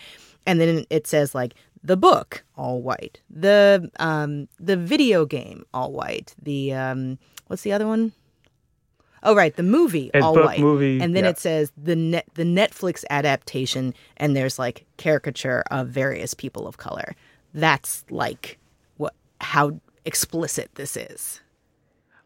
And 0.46 0.60
then 0.60 0.84
it 0.90 1.06
says 1.06 1.34
like 1.34 1.54
the 1.84 1.96
book, 1.96 2.42
all 2.56 2.82
white. 2.82 3.20
The 3.30 3.90
um 4.00 4.48
the 4.58 4.76
video 4.76 5.26
game, 5.26 5.64
all 5.72 5.92
white. 5.92 6.34
The 6.42 6.72
um 6.72 7.18
what's 7.46 7.62
the 7.62 7.72
other 7.72 7.86
one? 7.86 8.12
Oh, 9.22 9.34
right, 9.34 9.56
the 9.56 9.62
movie, 9.62 10.10
it's 10.12 10.22
all 10.22 10.34
book, 10.34 10.44
white, 10.44 10.60
movie, 10.60 11.00
and 11.00 11.16
then 11.16 11.24
yeah. 11.24 11.30
it 11.30 11.38
says 11.38 11.72
the 11.76 11.96
net 11.96 12.26
the 12.34 12.42
Netflix 12.42 13.04
adaptation, 13.10 13.94
and 14.16 14.36
there's 14.36 14.58
like 14.58 14.86
caricature 14.96 15.62
of 15.70 15.88
various 15.88 16.34
people 16.34 16.66
of 16.66 16.78
color. 16.78 17.14
That's 17.54 18.04
like 18.10 18.58
what 18.96 19.14
how 19.40 19.80
explicit 20.04 20.70
this 20.74 20.96
is. 20.96 21.40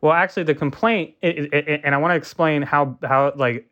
Well, 0.00 0.12
actually, 0.12 0.44
the 0.44 0.54
complaint, 0.54 1.14
it, 1.22 1.52
it, 1.52 1.80
and 1.82 1.94
I 1.94 1.98
want 1.98 2.12
to 2.12 2.16
explain 2.16 2.62
how 2.62 2.96
how 3.02 3.32
like 3.36 3.68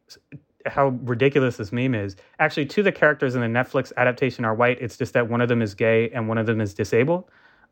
how 0.67 0.89
ridiculous 1.03 1.57
this 1.57 1.73
meme 1.73 1.95
is. 1.95 2.17
Actually, 2.39 2.67
two 2.67 2.81
of 2.81 2.87
the 2.87 2.93
characters 2.93 3.35
in 3.35 3.41
the 3.41 3.47
Netflix 3.47 3.93
adaptation 3.97 4.45
are 4.45 4.55
white. 4.55 4.79
It's 4.81 4.97
just 4.97 5.13
that 5.15 5.29
one 5.29 5.41
of 5.41 5.49
them 5.49 5.63
is 5.63 5.75
gay 5.75 6.11
and 6.11 6.29
one 6.29 6.39
of 6.39 6.47
them 6.47 6.61
is 6.61 6.75
disabled. 6.75 7.25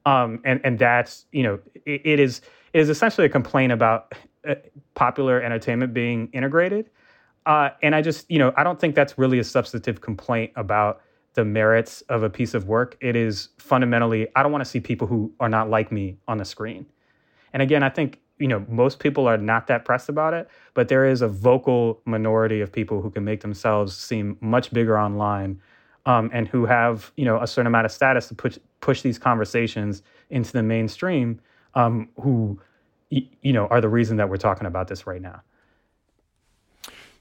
Um, 0.06 0.40
and 0.44 0.60
and 0.64 0.78
that's 0.78 1.26
you 1.32 1.42
know 1.42 1.58
it, 1.86 2.02
it 2.04 2.20
is 2.20 2.42
it 2.72 2.80
is 2.80 2.90
essentially 2.90 3.26
a 3.26 3.30
complaint 3.30 3.72
about 3.72 4.14
uh, 4.46 4.56
popular 4.94 5.40
entertainment 5.40 5.94
being 5.94 6.28
integrated. 6.32 6.90
Uh, 7.46 7.70
and 7.82 7.94
I 7.94 8.02
just, 8.02 8.30
you 8.30 8.38
know, 8.38 8.52
I 8.56 8.64
don't 8.64 8.80
think 8.80 8.94
that's 8.94 9.18
really 9.18 9.38
a 9.38 9.44
substantive 9.44 10.00
complaint 10.00 10.52
about 10.56 11.02
the 11.34 11.44
merits 11.44 12.00
of 12.02 12.22
a 12.22 12.30
piece 12.30 12.54
of 12.54 12.68
work. 12.68 12.96
It 13.00 13.16
is 13.16 13.50
fundamentally, 13.58 14.28
I 14.34 14.42
don't 14.42 14.52
want 14.52 14.64
to 14.64 14.70
see 14.70 14.80
people 14.80 15.06
who 15.06 15.32
are 15.40 15.48
not 15.48 15.68
like 15.68 15.92
me 15.92 16.16
on 16.26 16.38
the 16.38 16.44
screen. 16.44 16.86
And 17.52 17.62
again, 17.62 17.82
I 17.82 17.90
think, 17.90 18.20
you 18.38 18.48
know, 18.48 18.64
most 18.68 18.98
people 18.98 19.26
are 19.26 19.36
not 19.36 19.66
that 19.68 19.84
pressed 19.84 20.08
about 20.08 20.34
it, 20.34 20.48
but 20.74 20.88
there 20.88 21.06
is 21.06 21.22
a 21.22 21.28
vocal 21.28 22.00
minority 22.04 22.60
of 22.60 22.72
people 22.72 23.00
who 23.00 23.10
can 23.10 23.24
make 23.24 23.40
themselves 23.40 23.96
seem 23.96 24.36
much 24.40 24.72
bigger 24.72 24.98
online 24.98 25.60
um, 26.06 26.30
and 26.32 26.48
who 26.48 26.66
have, 26.66 27.12
you 27.16 27.24
know, 27.24 27.40
a 27.40 27.46
certain 27.46 27.66
amount 27.66 27.86
of 27.86 27.92
status 27.92 28.28
to 28.28 28.34
push, 28.34 28.58
push 28.80 29.02
these 29.02 29.18
conversations 29.18 30.02
into 30.30 30.52
the 30.52 30.62
mainstream 30.62 31.40
um, 31.74 32.08
who, 32.20 32.60
you 33.10 33.52
know, 33.52 33.66
are 33.68 33.80
the 33.80 33.88
reason 33.88 34.16
that 34.16 34.28
we're 34.28 34.36
talking 34.36 34.66
about 34.66 34.88
this 34.88 35.06
right 35.06 35.22
now. 35.22 35.40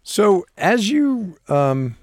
So, 0.02 0.46
as 0.58 0.90
you 0.90 1.38
um, 1.48 1.96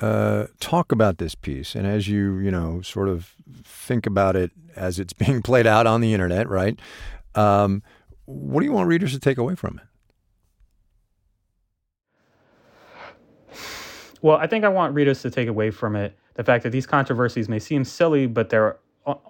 uh, 0.00 0.46
talk 0.58 0.90
about 0.90 1.18
this 1.18 1.34
piece, 1.34 1.74
and 1.74 1.86
as 1.86 2.08
you, 2.08 2.38
you 2.38 2.50
know, 2.50 2.80
sort 2.80 3.08
of 3.08 3.34
think 3.62 4.06
about 4.06 4.36
it 4.36 4.52
as 4.74 4.98
it's 4.98 5.12
being 5.24 5.42
played 5.42 5.66
out 5.66 5.86
on 5.86 6.00
the 6.00 6.14
internet, 6.14 6.48
right? 6.48 6.78
What 8.26 8.60
do 8.60 8.66
you 8.66 8.72
want 8.72 8.88
readers 8.88 9.12
to 9.12 9.20
take 9.20 9.38
away 9.38 9.54
from 9.54 9.80
it? 9.80 9.86
Well, 14.22 14.38
I 14.38 14.46
think 14.46 14.64
I 14.64 14.68
want 14.68 14.94
readers 14.94 15.20
to 15.22 15.30
take 15.30 15.48
away 15.48 15.70
from 15.70 15.96
it 15.96 16.16
the 16.34 16.42
fact 16.42 16.64
that 16.64 16.70
these 16.70 16.86
controversies 16.86 17.48
may 17.48 17.58
seem 17.58 17.84
silly, 17.84 18.26
but 18.26 18.48
they're 18.48 18.78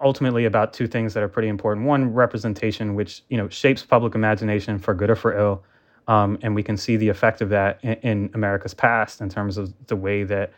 ultimately 0.01 0.45
about 0.45 0.73
two 0.73 0.87
things 0.87 1.13
that 1.13 1.21
are 1.21 1.27
pretty 1.27 1.49
important. 1.49 1.85
One, 1.85 2.13
representation, 2.13 2.95
which 2.95 3.21
you 3.29 3.37
know 3.37 3.49
shapes 3.49 3.83
public 3.83 4.15
imagination 4.15 4.79
for 4.79 4.93
good 4.93 5.09
or 5.09 5.15
for 5.15 5.37
ill, 5.37 5.63
um, 6.07 6.39
and 6.41 6.55
we 6.55 6.63
can 6.63 6.77
see 6.77 6.95
the 6.95 7.09
effect 7.09 7.41
of 7.41 7.49
that 7.49 7.79
in, 7.83 7.93
in, 7.95 8.29
America's 8.33 8.73
past 8.73 9.19
in 9.19 9.29
terms 9.29 9.57
of 9.57 9.73
the 9.87 9.97
way 9.97 10.23
that 10.23 10.53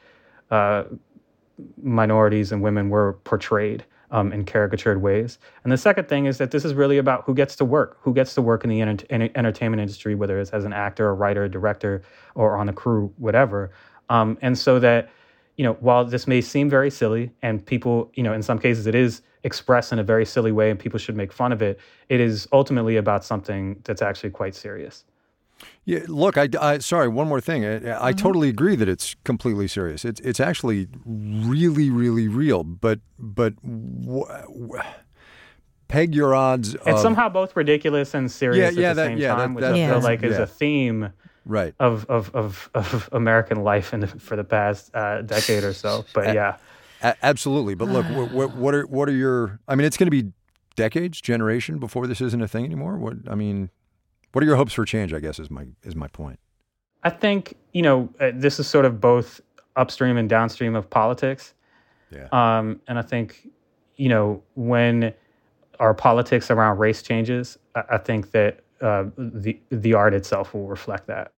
uh, 0.51 0.84
minorities 1.82 2.51
and 2.51 2.62
women 2.62 2.89
were 2.89 3.13
portrayed 3.24 3.84
um, 4.11 4.31
in 4.31 4.45
caricatured 4.45 5.01
ways. 5.01 5.37
And 5.63 5.71
the 5.71 5.77
second 5.77 6.07
thing 6.07 6.25
is 6.25 6.37
that 6.37 6.51
this 6.51 6.63
is 6.63 6.73
really 6.73 6.97
about 6.97 7.23
who 7.25 7.33
gets 7.33 7.55
to 7.57 7.65
work, 7.65 7.97
who 8.01 8.13
gets 8.13 8.33
to 8.35 8.41
work 8.41 8.63
in 8.63 8.69
the 8.69 8.81
enter- 8.81 9.29
entertainment 9.35 9.81
industry, 9.81 10.15
whether 10.15 10.39
it's 10.39 10.51
as 10.51 10.65
an 10.65 10.73
actor, 10.73 11.09
a 11.09 11.13
writer, 11.13 11.43
a 11.43 11.49
director, 11.49 12.01
or 12.35 12.57
on 12.57 12.69
a 12.69 12.73
crew, 12.73 13.13
whatever. 13.17 13.71
Um, 14.09 14.37
and 14.41 14.57
so 14.57 14.79
that 14.79 15.09
you 15.57 15.63
know, 15.63 15.73
while 15.79 16.05
this 16.05 16.27
may 16.27 16.39
seem 16.39 16.69
very 16.69 16.91
silly 16.91 17.31
and 17.41 17.65
people, 17.65 18.11
you 18.13 18.23
know, 18.23 18.31
in 18.31 18.43
some 18.43 18.59
cases 18.59 18.85
it 18.85 18.95
is 18.95 19.21
expressed 19.43 19.91
in 19.91 19.99
a 19.99 20.03
very 20.03 20.25
silly 20.25 20.51
way 20.51 20.69
and 20.69 20.79
people 20.79 20.99
should 20.99 21.15
make 21.15 21.33
fun 21.33 21.51
of 21.51 21.61
it, 21.61 21.79
it 22.09 22.19
is 22.19 22.47
ultimately 22.53 22.95
about 22.97 23.25
something 23.25 23.81
that's 23.83 24.01
actually 24.01 24.29
quite 24.29 24.53
serious. 24.53 25.03
Yeah, 25.85 25.99
look, 26.07 26.37
I, 26.37 26.49
I 26.59 26.79
sorry, 26.79 27.07
one 27.07 27.27
more 27.27 27.39
thing. 27.41 27.65
I, 27.65 27.75
I 27.75 27.79
mm-hmm. 27.79 28.17
totally 28.17 28.49
agree 28.49 28.75
that 28.75 28.89
it's 28.89 29.15
completely 29.23 29.67
serious. 29.67 30.03
It's 30.03 30.19
it's 30.21 30.39
actually 30.39 30.87
really 31.05 31.89
really 31.89 32.27
real, 32.27 32.63
but 32.63 32.99
but 33.17 33.55
w- 33.63 34.25
w- 34.25 34.81
peg 35.87 36.13
your 36.13 36.35
odds. 36.35 36.75
It's 36.85 37.01
somehow 37.01 37.29
both 37.29 37.55
ridiculous 37.55 38.13
and 38.13 38.29
serious 38.31 38.75
yeah, 38.75 38.81
yeah, 38.81 38.89
at 38.89 38.95
the 38.95 39.01
that, 39.01 39.07
same 39.07 39.17
yeah, 39.17 39.35
time, 39.35 39.53
that, 39.53 39.55
which 39.55 39.61
that, 39.63 39.73
I 39.73 39.91
feel 39.91 40.01
like 40.01 40.23
is 40.23 40.37
a 40.37 40.47
theme 40.47 41.13
right. 41.45 41.73
of 41.79 42.05
of 42.09 42.33
of, 42.35 42.69
of 42.73 43.09
American 43.11 43.63
life 43.63 43.93
in 43.93 44.01
the, 44.01 44.07
for 44.07 44.35
the 44.35 44.43
past 44.43 44.93
uh, 44.93 45.21
decade 45.21 45.63
or 45.63 45.73
so. 45.73 46.05
But 46.13 46.33
yeah, 46.35 46.57
A- 47.01 47.15
absolutely. 47.23 47.75
But 47.75 47.89
look, 47.89 48.05
what, 48.07 48.31
what, 48.31 48.55
what 48.55 48.75
are 48.75 48.85
what 48.87 49.09
are 49.09 49.13
your? 49.13 49.59
I 49.67 49.75
mean, 49.75 49.85
it's 49.85 49.97
going 49.97 50.07
to 50.07 50.23
be 50.23 50.31
decades, 50.75 51.21
generation 51.21 51.79
before 51.79 52.07
this 52.07 52.21
isn't 52.21 52.41
a 52.41 52.47
thing 52.47 52.65
anymore. 52.65 52.97
What 52.97 53.15
I 53.29 53.35
mean, 53.35 53.69
what 54.38 54.44
are 54.44 54.46
your 54.46 54.56
hopes 54.56 54.74
for 54.74 54.86
change? 54.86 55.15
I 55.15 55.20
guess 55.20 55.39
is 55.39 55.50
my 55.50 55.65
is 55.82 55.96
my 55.96 56.08
point. 56.10 56.39
I 57.01 57.10
think 57.10 57.56
you 57.74 57.82
know 57.82 58.08
uh, 58.20 58.29
this 58.36 58.60
is 58.60 58.67
sort 58.67 58.86
of 58.86 59.01
both 59.01 59.41
upstream 59.75 60.15
and 60.15 60.29
downstream 60.29 60.75
of 60.75 60.88
politics. 60.91 61.56
Yeah. 62.12 62.27
Um, 62.32 62.79
and 62.88 63.00
I 63.00 63.01
think, 63.01 63.50
you 63.96 64.10
know, 64.10 64.44
when 64.53 65.12
our 65.79 65.96
politics 65.96 66.51
around 66.51 66.77
race 66.77 67.01
changes, 67.01 67.58
I, 67.74 67.84
I 67.94 67.98
think 67.98 68.29
that 68.29 68.60
uh, 68.79 69.06
the 69.17 69.60
the 69.72 69.96
art 69.96 70.13
itself 70.13 70.53
will 70.53 70.67
reflect 70.67 71.08
that. 71.08 71.32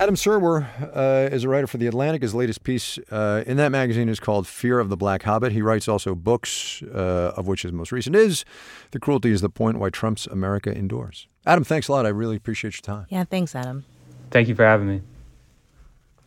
Adam 0.00 0.14
Serwer 0.14 0.64
uh, 0.94 1.28
is 1.34 1.42
a 1.42 1.48
writer 1.48 1.66
for 1.66 1.76
The 1.76 1.88
Atlantic. 1.88 2.22
His 2.22 2.32
latest 2.32 2.62
piece 2.62 3.00
uh, 3.10 3.42
in 3.48 3.56
that 3.56 3.70
magazine 3.70 4.08
is 4.08 4.20
called 4.20 4.46
Fear 4.46 4.78
of 4.78 4.90
the 4.90 4.96
Black 4.96 5.24
Hobbit. 5.24 5.50
He 5.50 5.60
writes 5.60 5.88
also 5.88 6.14
books, 6.14 6.84
uh, 6.84 7.32
of 7.36 7.48
which 7.48 7.62
his 7.62 7.72
most 7.72 7.90
recent 7.90 8.14
is 8.14 8.44
The 8.92 9.00
Cruelty 9.00 9.32
is 9.32 9.40
the 9.40 9.48
Point 9.48 9.80
Why 9.80 9.90
Trump's 9.90 10.28
America 10.28 10.70
Endures. 10.70 11.26
Adam, 11.44 11.64
thanks 11.64 11.88
a 11.88 11.92
lot. 11.92 12.06
I 12.06 12.10
really 12.10 12.36
appreciate 12.36 12.74
your 12.74 12.82
time. 12.82 13.06
Yeah, 13.08 13.24
thanks, 13.24 13.56
Adam. 13.56 13.84
Thank 14.30 14.46
you 14.46 14.54
for 14.54 14.64
having 14.64 14.86
me. 14.86 15.02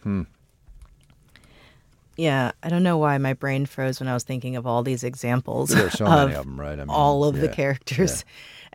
Hmm. 0.03 0.23
Yeah, 2.17 2.51
I 2.61 2.67
don't 2.67 2.83
know 2.83 2.97
why 2.97 3.17
my 3.19 3.33
brain 3.33 3.65
froze 3.65 4.01
when 4.01 4.09
I 4.09 4.13
was 4.13 4.23
thinking 4.23 4.57
of 4.57 4.67
all 4.67 4.83
these 4.83 5.05
examples 5.05 5.69
There's 5.69 5.93
so 5.93 6.05
of 6.05 6.27
many 6.27 6.37
of 6.37 6.45
them, 6.45 6.59
right? 6.59 6.73
I 6.73 6.83
mean, 6.83 6.89
all 6.89 7.23
of 7.23 7.37
the 7.37 7.45
yeah. 7.45 7.53
characters. 7.53 8.25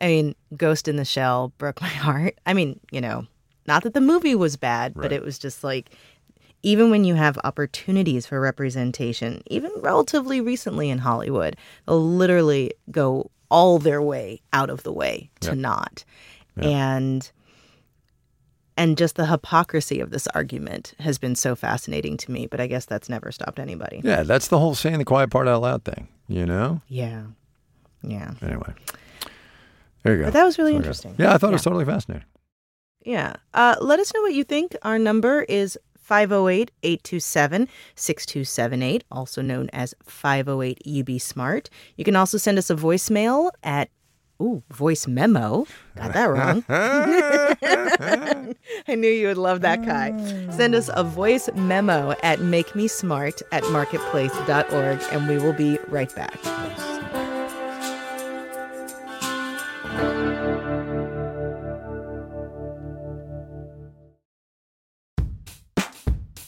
I 0.00 0.06
mean, 0.06 0.34
Ghost 0.56 0.88
in 0.88 0.96
the 0.96 1.04
Shell 1.04 1.52
broke 1.58 1.82
my 1.82 1.88
heart. 2.06 2.38
I 2.46 2.54
mean, 2.54 2.80
you 2.90 3.02
know, 3.02 3.26
not 3.66 3.82
that 3.82 3.94
the 3.94 4.00
movie 4.00 4.34
was 4.34 4.56
bad, 4.56 4.94
but 4.94 5.12
it 5.12 5.22
was 5.22 5.38
just 5.38 5.62
like 5.64 5.90
even 6.62 6.90
when 6.90 7.04
you 7.04 7.14
have 7.14 7.38
opportunities 7.44 8.26
for 8.26 8.40
representation, 8.40 9.42
even 9.46 9.70
relatively 9.76 10.40
recently 10.40 10.90
in 10.90 10.98
Hollywood, 10.98 11.56
they'll 11.86 12.02
literally 12.02 12.72
go 12.90 13.30
all 13.50 13.78
their 13.78 14.02
way 14.02 14.40
out 14.52 14.68
of 14.70 14.82
the 14.82 14.92
way 14.92 15.30
to 15.40 15.50
Yep. 15.50 15.58
not. 15.58 16.04
And 16.56 17.30
and 18.78 18.98
just 18.98 19.16
the 19.16 19.26
hypocrisy 19.26 20.00
of 20.00 20.10
this 20.10 20.26
argument 20.28 20.92
has 20.98 21.16
been 21.18 21.34
so 21.34 21.54
fascinating 21.56 22.16
to 22.18 22.30
me, 22.30 22.46
but 22.46 22.60
I 22.60 22.66
guess 22.66 22.84
that's 22.84 23.08
never 23.08 23.32
stopped 23.32 23.58
anybody. 23.58 24.00
Yeah, 24.04 24.22
that's 24.22 24.48
the 24.48 24.58
whole 24.58 24.74
saying 24.74 24.98
the 24.98 25.04
quiet 25.04 25.30
part 25.30 25.48
out 25.48 25.62
loud 25.62 25.84
thing, 25.84 26.08
you 26.28 26.44
know? 26.44 26.82
Yeah. 26.88 27.22
Yeah. 28.02 28.32
Anyway, 28.42 28.74
there 30.02 30.12
you 30.14 30.18
go. 30.20 30.24
But 30.26 30.34
that 30.34 30.44
was 30.44 30.58
really 30.58 30.72
Okay. 30.72 30.78
interesting. 30.78 31.14
Yeah, 31.18 31.32
I 31.32 31.38
thought 31.38 31.50
it 31.50 31.54
was 31.54 31.62
totally 31.62 31.84
fascinating. 31.86 32.26
Yeah. 33.06 33.34
Uh, 33.54 33.76
let 33.80 34.00
us 34.00 34.12
know 34.12 34.20
what 34.20 34.34
you 34.34 34.42
think. 34.42 34.76
Our 34.82 34.98
number 34.98 35.42
is 35.42 35.78
508 35.96 36.72
827 36.82 37.68
6278, 37.94 39.04
also 39.10 39.40
known 39.42 39.70
as 39.72 39.94
508 40.04 40.82
UB 40.84 41.20
Smart. 41.20 41.70
You 41.96 42.04
can 42.04 42.16
also 42.16 42.36
send 42.36 42.58
us 42.58 42.68
a 42.68 42.74
voicemail 42.74 43.52
at, 43.62 43.90
ooh, 44.42 44.64
voice 44.70 45.06
memo. 45.06 45.66
Got 45.94 46.14
that 46.14 46.24
wrong. 46.26 46.64
I 48.88 48.94
knew 48.96 49.08
you 49.08 49.28
would 49.28 49.38
love 49.38 49.60
that, 49.60 49.84
Kai. 49.84 50.10
Send 50.50 50.74
us 50.74 50.90
a 50.92 51.04
voice 51.04 51.48
memo 51.54 52.16
at 52.24 52.40
makemesmart 52.40 53.40
at 53.52 53.62
marketplace.org, 53.70 55.02
and 55.12 55.28
we 55.28 55.38
will 55.38 55.52
be 55.52 55.78
right 55.88 56.12
back. 56.16 56.95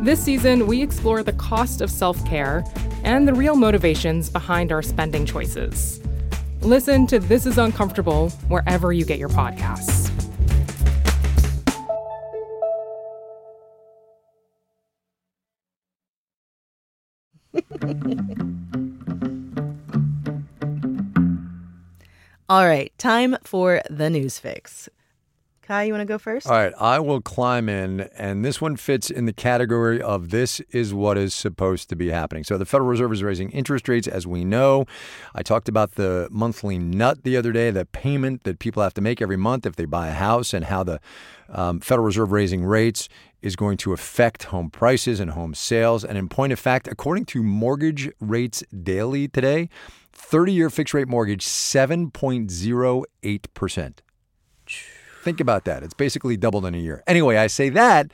This 0.00 0.24
season, 0.24 0.66
we 0.66 0.80
explore 0.80 1.22
the 1.22 1.34
cost 1.34 1.82
of 1.82 1.90
self 1.90 2.24
care 2.24 2.64
and 3.04 3.28
the 3.28 3.34
real 3.34 3.54
motivations 3.54 4.30
behind 4.30 4.72
our 4.72 4.80
spending 4.80 5.26
choices. 5.26 6.00
Listen 6.62 7.06
to 7.08 7.18
This 7.18 7.44
Is 7.44 7.58
Uncomfortable 7.58 8.30
wherever 8.48 8.94
you 8.94 9.04
get 9.04 9.18
your 9.18 9.28
podcasts. 9.28 10.10
All 22.48 22.66
right, 22.66 22.90
time 22.96 23.36
for 23.44 23.82
the 23.90 24.08
news 24.08 24.38
fix. 24.38 24.88
Kai, 25.70 25.84
you 25.84 25.92
want 25.92 26.00
to 26.00 26.04
go 26.04 26.18
first? 26.18 26.48
All 26.48 26.54
right, 26.54 26.72
I 26.80 26.98
will 26.98 27.20
climb 27.20 27.68
in, 27.68 28.00
and 28.18 28.44
this 28.44 28.60
one 28.60 28.74
fits 28.74 29.08
in 29.08 29.26
the 29.26 29.32
category 29.32 30.02
of 30.02 30.30
this 30.30 30.58
is 30.72 30.92
what 30.92 31.16
is 31.16 31.32
supposed 31.32 31.88
to 31.90 31.94
be 31.94 32.08
happening. 32.08 32.42
So, 32.42 32.58
the 32.58 32.64
Federal 32.64 32.90
Reserve 32.90 33.12
is 33.12 33.22
raising 33.22 33.52
interest 33.52 33.88
rates, 33.88 34.08
as 34.08 34.26
we 34.26 34.44
know. 34.44 34.86
I 35.32 35.44
talked 35.44 35.68
about 35.68 35.94
the 35.94 36.26
monthly 36.32 36.76
nut 36.76 37.22
the 37.22 37.36
other 37.36 37.52
day, 37.52 37.70
the 37.70 37.84
payment 37.84 38.42
that 38.42 38.58
people 38.58 38.82
have 38.82 38.94
to 38.94 39.00
make 39.00 39.22
every 39.22 39.36
month 39.36 39.64
if 39.64 39.76
they 39.76 39.84
buy 39.84 40.08
a 40.08 40.12
house, 40.12 40.52
and 40.52 40.64
how 40.64 40.82
the 40.82 41.00
um, 41.48 41.78
Federal 41.78 42.06
Reserve 42.06 42.32
raising 42.32 42.64
rates 42.64 43.08
is 43.40 43.54
going 43.54 43.76
to 43.76 43.92
affect 43.92 44.42
home 44.44 44.70
prices 44.70 45.20
and 45.20 45.30
home 45.30 45.54
sales. 45.54 46.04
And 46.04 46.18
in 46.18 46.28
point 46.28 46.52
of 46.52 46.58
fact, 46.58 46.88
according 46.88 47.26
to 47.26 47.44
Mortgage 47.44 48.10
Rates 48.18 48.64
Daily 48.82 49.28
today, 49.28 49.68
30 50.14 50.52
year 50.52 50.68
fixed 50.68 50.94
rate 50.94 51.06
mortgage, 51.06 51.46
7.08%. 51.46 53.92
Think 55.22 55.40
about 55.40 55.64
that. 55.64 55.82
It's 55.82 55.94
basically 55.94 56.36
doubled 56.36 56.64
in 56.64 56.74
a 56.74 56.78
year. 56.78 57.02
Anyway, 57.06 57.36
I 57.36 57.46
say 57.46 57.68
that 57.70 58.10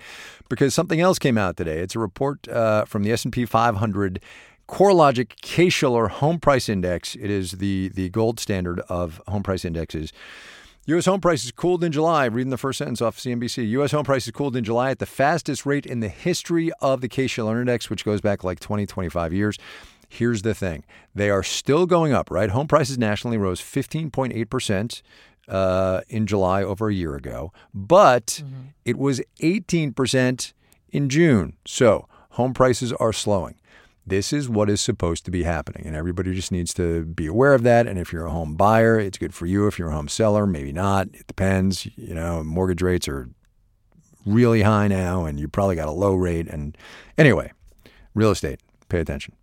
because 0.49 0.75
something 0.75 1.01
else 1.01 1.19
came 1.19 1.39
out 1.39 1.57
today. 1.57 1.79
It's 1.79 1.95
a 1.95 2.01
report 2.01 2.49
uh, 2.49 2.85
from 2.85 3.05
the 3.05 3.13
S&P 3.13 3.47
500 3.47 4.21
CoreLogic 4.69 5.41
Case-Shiller 5.41 6.09
Home 6.09 6.41
Price 6.41 6.69
Index. 6.69 7.15
It 7.15 7.31
is 7.31 7.53
the 7.53 7.89
the 7.95 8.09
gold 8.09 8.41
standard 8.41 8.81
of 8.89 9.23
home 9.29 9.45
price 9.45 9.65
indexes. 9.65 10.13
U.S. 10.87 11.07
home 11.07 11.21
prices 11.21 11.51
cooled 11.51 11.83
in 11.83 11.91
July. 11.91 12.27
Reading 12.27 12.51
the 12.51 12.57
first 12.57 12.79
sentence 12.79 13.03
off 13.03 13.19
CNBC. 13.19 13.69
U.S. 13.71 13.91
home 13.93 14.05
prices 14.05 14.33
cooled 14.33 14.57
in 14.57 14.65
July 14.65 14.91
at 14.91 15.01
the 15.01 15.07
fastest 15.07 15.67
rate 15.67 15.87
in 15.87 16.01
the 16.01 16.09
history 16.09 16.71
of 16.81 17.01
the 17.01 17.09
Case-Shiller 17.09 17.61
Index, 17.61 17.91
which 17.91 18.05
goes 18.05 18.21
back 18.21 18.45
like 18.45 18.61
20, 18.61 18.87
25 18.87 19.33
years. 19.33 19.59
Here's 20.09 20.43
the 20.43 20.55
thing. 20.55 20.85
They 21.15 21.29
are 21.31 21.43
still 21.43 21.87
going 21.87 22.13
up, 22.13 22.31
right? 22.31 22.51
Home 22.51 22.69
prices 22.69 22.99
nationally 22.99 23.37
rose 23.37 23.61
15.8% 23.61 25.03
uh, 25.49 26.01
in 26.09 26.27
July 26.27 26.63
over 26.63 26.89
a 26.89 26.95
year 26.95 27.15
ago, 27.15 27.53
but 27.73 28.43
it 28.85 28.99
was 28.99 29.21
18% 29.41 30.53
in 30.91 31.09
June. 31.09 31.57
So 31.67 32.09
home 32.31 32.55
prices 32.55 32.93
are 32.95 33.13
slowing. 33.13 33.57
This 34.09 34.33
is 34.33 34.49
what 34.49 34.71
is 34.71 34.81
supposed 34.81 35.25
to 35.25 35.33
be 35.33 35.43
happening, 35.43 35.85
and 35.85 35.97
everybody 35.97 36.33
just 36.33 36.53
needs 36.53 36.73
to 36.75 37.05
be 37.05 37.27
aware 37.27 37.55
of 37.55 37.65
that. 37.65 37.89
And 37.89 37.99
if 37.99 38.13
you're 38.13 38.27
a 38.27 38.31
home 38.31 38.55
buyer, 38.55 39.01
it's 39.01 39.19
good 39.19 39.35
for 39.35 39.47
you. 39.47 39.67
If 39.67 39.81
you're 39.81 39.89
a 39.89 39.95
home 39.95 40.07
seller, 40.07 40.47
maybe 40.47 40.71
not. 40.71 41.09
It 41.13 41.27
depends. 41.27 41.87
You 41.97 42.15
know, 42.15 42.45
mortgage 42.45 42.83
rates 42.83 43.09
are 43.09 43.29
really 44.25 44.63
high 44.63 44.87
now, 44.87 45.25
and 45.25 45.41
you 45.41 45.49
probably 45.49 45.75
got 45.75 45.89
a 45.89 45.93
low 45.93 46.15
rate. 46.15 46.47
And 46.47 46.79
anyway, 47.19 47.51
real 48.15 48.31
estate, 48.31 48.61
pay 48.89 49.01
attention. 49.01 49.35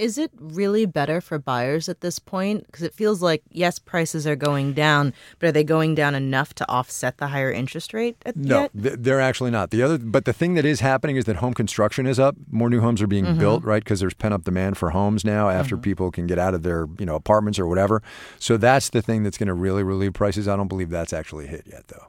Is 0.00 0.16
it 0.16 0.30
really 0.34 0.86
better 0.86 1.20
for 1.20 1.38
buyers 1.38 1.86
at 1.86 2.00
this 2.00 2.18
point? 2.18 2.64
Because 2.64 2.82
it 2.82 2.94
feels 2.94 3.20
like, 3.20 3.42
yes, 3.50 3.78
prices 3.78 4.26
are 4.26 4.34
going 4.34 4.72
down, 4.72 5.12
but 5.38 5.48
are 5.48 5.52
they 5.52 5.62
going 5.62 5.94
down 5.94 6.14
enough 6.14 6.54
to 6.54 6.68
offset 6.70 7.18
the 7.18 7.26
higher 7.26 7.52
interest 7.52 7.92
rate 7.92 8.16
at, 8.24 8.34
No, 8.34 8.68
th- 8.68 8.94
they're 8.98 9.20
actually 9.20 9.50
not. 9.50 9.68
The 9.68 9.82
other, 9.82 9.98
but 9.98 10.24
the 10.24 10.32
thing 10.32 10.54
that 10.54 10.64
is 10.64 10.80
happening 10.80 11.16
is 11.16 11.26
that 11.26 11.36
home 11.36 11.52
construction 11.52 12.06
is 12.06 12.18
up. 12.18 12.34
More 12.50 12.70
new 12.70 12.80
homes 12.80 13.02
are 13.02 13.06
being 13.06 13.36
built, 13.36 13.62
right? 13.62 13.84
Because 13.84 14.00
there's 14.00 14.14
pent 14.14 14.32
up 14.32 14.44
demand 14.44 14.78
for 14.78 14.88
homes 14.88 15.22
now 15.22 15.50
after 15.50 15.76
people 15.76 16.10
can 16.10 16.26
get 16.26 16.38
out 16.38 16.54
of 16.54 16.62
their, 16.62 16.86
you 16.98 17.04
know, 17.04 17.14
apartments 17.14 17.58
or 17.58 17.66
whatever. 17.66 18.02
So 18.38 18.56
that's 18.56 18.88
the 18.88 19.02
thing 19.02 19.22
that's 19.22 19.36
going 19.36 19.48
to 19.48 19.54
really 19.54 19.82
relieve 19.82 20.14
prices. 20.14 20.48
I 20.48 20.56
don't 20.56 20.68
believe 20.68 20.88
that's 20.88 21.12
actually 21.12 21.46
hit 21.46 21.64
yet, 21.66 21.88
though. 21.88 22.06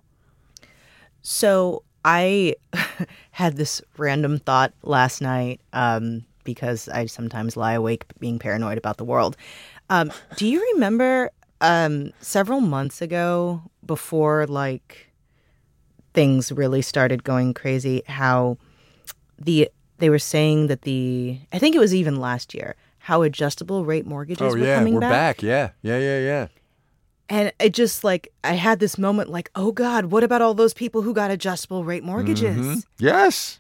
So 1.22 1.84
I 2.06 2.56
had 3.32 3.58
this 3.58 3.82
random 3.98 4.40
thought 4.40 4.72
last 4.82 5.22
night 5.22 5.60
um, 5.74 6.24
because 6.44 6.90
I 6.90 7.06
sometimes 7.06 7.58
lie 7.58 7.74
awake 7.74 8.06
being 8.20 8.40
paranoid 8.40 8.78
about 8.78 8.98
the 8.98 9.06
world. 9.06 9.38
Um, 9.90 10.12
do 10.38 10.48
you 10.48 10.62
remember 10.74 11.32
um, 11.62 12.12
several 12.22 12.62
months 12.62 13.02
ago, 13.02 13.62
before 13.86 14.48
like 14.48 15.08
things 16.14 16.52
really 16.52 16.82
started 16.82 17.24
going 17.24 17.54
crazy, 17.54 18.04
how 18.08 18.58
the 19.40 19.70
they 19.98 20.10
were 20.10 20.20
saying 20.20 20.68
that 20.68 20.82
the 20.82 21.40
I 21.54 21.60
think 21.60 21.76
it 21.76 21.80
was 21.80 21.94
even 21.94 22.20
last 22.20 22.54
year 22.54 22.76
how 23.00 23.24
adjustable 23.24 23.84
rate 23.86 24.06
mortgages 24.06 24.54
Oh 24.54 24.58
were 24.58 24.66
yeah, 24.66 24.76
coming 24.76 24.94
we're 24.94 25.00
back. 25.00 25.42
Yeah, 25.42 25.72
yeah, 25.82 25.98
yeah, 25.98 26.20
yeah. 26.20 26.48
And 27.30 27.54
it 27.60 27.74
just 27.74 28.04
like 28.04 28.32
I 28.44 28.54
had 28.54 28.80
this 28.80 28.98
moment 28.98 29.30
like, 29.30 29.50
oh 29.56 29.72
God, 29.72 30.06
what 30.06 30.24
about 30.24 30.42
all 30.42 30.54
those 30.54 30.74
people 30.74 31.02
who 31.02 31.14
got 31.14 31.32
adjustable 31.32 31.84
rate 31.84 32.04
mortgages? 32.04 32.58
Mhm. 32.58 32.86
Yes, 33.00 33.60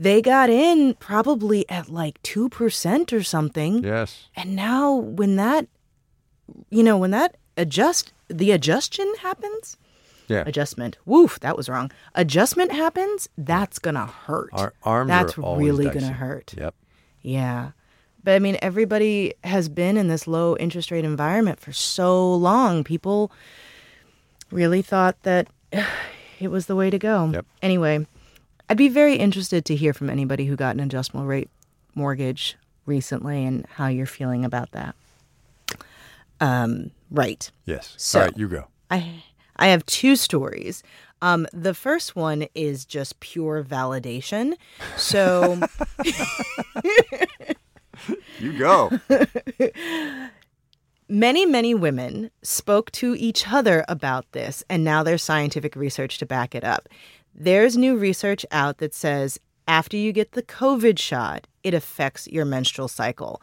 They 0.00 0.22
got 0.22 0.48
in 0.48 0.94
probably 0.94 1.68
at 1.68 1.88
like 1.90 2.22
two 2.22 2.48
percent 2.48 3.12
or 3.12 3.22
something. 3.24 3.82
yes. 3.82 4.28
And 4.36 4.54
now 4.54 4.94
when 4.94 5.34
that 5.36 5.66
you 6.70 6.82
know, 6.82 6.96
when 6.96 7.10
that 7.10 7.36
adjust 7.56 8.12
the 8.28 8.52
adjustment 8.52 9.18
happens, 9.18 9.76
Yeah. 10.28 10.44
adjustment. 10.46 10.96
Woof, 11.04 11.40
that 11.40 11.56
was 11.56 11.68
wrong. 11.68 11.90
Adjustment 12.14 12.70
happens, 12.72 13.28
that's 13.36 13.78
gonna 13.80 14.06
hurt. 14.06 14.50
Our 14.52 14.72
arms 14.84 15.08
that's 15.08 15.36
really 15.36 15.90
gonna 15.90 16.12
hurt. 16.12 16.54
Yep. 16.56 16.74
Yeah. 17.22 17.70
But 18.22 18.34
I 18.34 18.38
mean, 18.38 18.56
everybody 18.62 19.34
has 19.44 19.68
been 19.68 19.96
in 19.96 20.08
this 20.08 20.26
low 20.26 20.56
interest 20.58 20.90
rate 20.90 21.04
environment 21.04 21.58
for 21.60 21.72
so 21.72 22.34
long. 22.34 22.84
People 22.84 23.32
really 24.50 24.82
thought 24.82 25.20
that 25.24 25.48
it 26.40 26.48
was 26.50 26.66
the 26.66 26.76
way 26.76 26.88
to 26.90 26.98
go. 26.98 27.30
Yep. 27.32 27.46
Anyway, 27.62 28.06
I'd 28.70 28.76
be 28.76 28.88
very 28.88 29.14
interested 29.16 29.64
to 29.66 29.76
hear 29.76 29.92
from 29.94 30.10
anybody 30.10 30.44
who 30.46 30.56
got 30.56 30.74
an 30.74 30.80
adjustable 30.80 31.24
rate 31.24 31.48
mortgage 31.94 32.56
recently 32.86 33.44
and 33.44 33.66
how 33.66 33.86
you're 33.88 34.06
feeling 34.06 34.44
about 34.44 34.70
that. 34.72 34.94
Um, 36.40 36.90
right. 37.10 37.50
Yes. 37.64 37.94
So- 37.96 38.20
All 38.20 38.24
right, 38.26 38.36
you 38.36 38.48
go. 38.48 38.66
I 38.90 39.22
I 39.56 39.68
have 39.68 39.84
two 39.86 40.14
stories. 40.16 40.82
Um, 41.20 41.46
the 41.52 41.74
first 41.74 42.14
one 42.14 42.46
is 42.54 42.84
just 42.84 43.18
pure 43.18 43.64
validation. 43.64 44.54
So 44.96 45.60
You 48.38 48.56
go. 48.56 48.90
many, 51.08 51.44
many 51.44 51.74
women 51.74 52.30
spoke 52.42 52.92
to 52.92 53.16
each 53.16 53.48
other 53.48 53.84
about 53.88 54.30
this, 54.30 54.62
and 54.70 54.84
now 54.84 55.02
there's 55.02 55.22
scientific 55.24 55.74
research 55.74 56.18
to 56.18 56.26
back 56.26 56.54
it 56.54 56.62
up. 56.62 56.88
There's 57.40 57.76
new 57.76 57.96
research 57.96 58.44
out 58.50 58.78
that 58.78 58.92
says 58.92 59.38
after 59.68 59.96
you 59.96 60.12
get 60.12 60.32
the 60.32 60.42
COVID 60.42 60.98
shot, 60.98 61.46
it 61.62 61.72
affects 61.72 62.26
your 62.26 62.44
menstrual 62.44 62.88
cycle. 62.88 63.40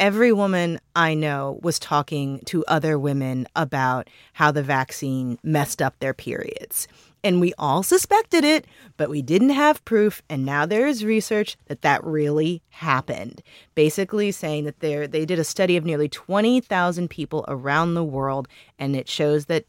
Every 0.00 0.32
woman 0.32 0.80
I 0.94 1.12
know 1.12 1.60
was 1.62 1.78
talking 1.78 2.40
to 2.46 2.64
other 2.64 2.98
women 2.98 3.46
about 3.54 4.08
how 4.32 4.52
the 4.52 4.62
vaccine 4.62 5.38
messed 5.42 5.82
up 5.82 5.98
their 5.98 6.14
periods. 6.14 6.88
And 7.22 7.38
we 7.38 7.52
all 7.58 7.82
suspected 7.82 8.42
it, 8.42 8.66
but 8.96 9.10
we 9.10 9.20
didn't 9.20 9.50
have 9.50 9.84
proof. 9.84 10.22
And 10.30 10.46
now 10.46 10.64
there 10.64 10.86
is 10.86 11.04
research 11.04 11.58
that 11.66 11.82
that 11.82 12.02
really 12.04 12.62
happened. 12.70 13.42
Basically, 13.74 14.32
saying 14.32 14.64
that 14.64 14.80
they 14.80 15.26
did 15.26 15.38
a 15.38 15.44
study 15.44 15.76
of 15.76 15.84
nearly 15.84 16.08
20,000 16.08 17.10
people 17.10 17.44
around 17.48 17.92
the 17.92 18.04
world, 18.04 18.48
and 18.78 18.96
it 18.96 19.10
shows 19.10 19.46
that 19.46 19.66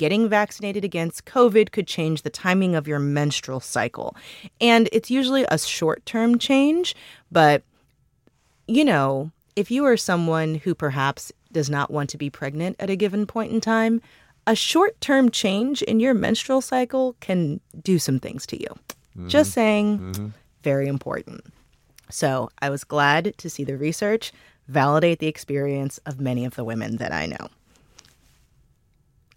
getting 0.00 0.30
vaccinated 0.30 0.82
against 0.82 1.26
COVID 1.26 1.72
could 1.72 1.86
change 1.86 2.22
the 2.22 2.30
timing 2.30 2.74
of 2.74 2.88
your 2.88 2.98
menstrual 2.98 3.60
cycle. 3.60 4.16
And 4.58 4.88
it's 4.92 5.10
usually 5.10 5.44
a 5.50 5.58
short 5.58 6.06
term 6.06 6.38
change, 6.38 6.96
but 7.30 7.62
you 8.66 8.82
know, 8.82 9.30
if 9.56 9.70
you 9.70 9.84
are 9.84 9.98
someone 9.98 10.54
who 10.54 10.74
perhaps 10.74 11.32
does 11.52 11.68
not 11.68 11.90
want 11.90 12.08
to 12.10 12.16
be 12.16 12.30
pregnant 12.30 12.76
at 12.80 12.88
a 12.88 12.96
given 12.96 13.26
point 13.26 13.52
in 13.52 13.60
time, 13.60 14.00
a 14.46 14.56
short 14.56 14.98
term 15.02 15.30
change 15.30 15.82
in 15.82 16.00
your 16.00 16.14
menstrual 16.14 16.62
cycle 16.62 17.14
can 17.20 17.60
do 17.82 17.98
some 17.98 18.18
things 18.18 18.46
to 18.46 18.58
you. 18.58 18.68
Mm-hmm. 18.68 19.28
Just 19.28 19.52
saying, 19.52 19.98
mm-hmm. 19.98 20.28
very 20.62 20.88
important. 20.88 21.44
So 22.08 22.48
I 22.62 22.70
was 22.70 22.84
glad 22.84 23.34
to 23.36 23.50
see 23.50 23.64
the 23.64 23.76
research 23.76 24.32
validate 24.66 25.18
the 25.18 25.26
experience 25.26 25.98
of 26.06 26.20
many 26.20 26.46
of 26.46 26.54
the 26.54 26.64
women 26.64 26.96
that 26.96 27.12
I 27.12 27.26
know. 27.26 27.50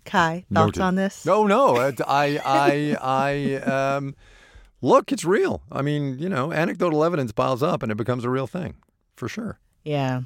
Kai, 0.06 0.46
thoughts 0.54 0.78
Noted. 0.78 0.82
on 0.82 0.96
this? 0.96 1.26
No, 1.26 1.46
no. 1.46 1.78
I, 1.78 2.40
I, 2.46 2.98
I. 3.02 3.56
Um, 3.62 4.16
look, 4.82 5.12
it's 5.12 5.26
real. 5.26 5.62
I 5.72 5.82
mean, 5.82 6.18
you 6.20 6.30
know, 6.30 6.52
anecdotal 6.52 7.04
evidence 7.04 7.32
piles 7.32 7.64
up, 7.64 7.84
and 7.84 7.92
it 7.92 7.96
becomes 7.96 8.24
a 8.24 8.30
real 8.30 8.48
thing, 8.48 8.76
for 9.16 9.28
sure. 9.28 9.60
Yeah. 9.84 10.22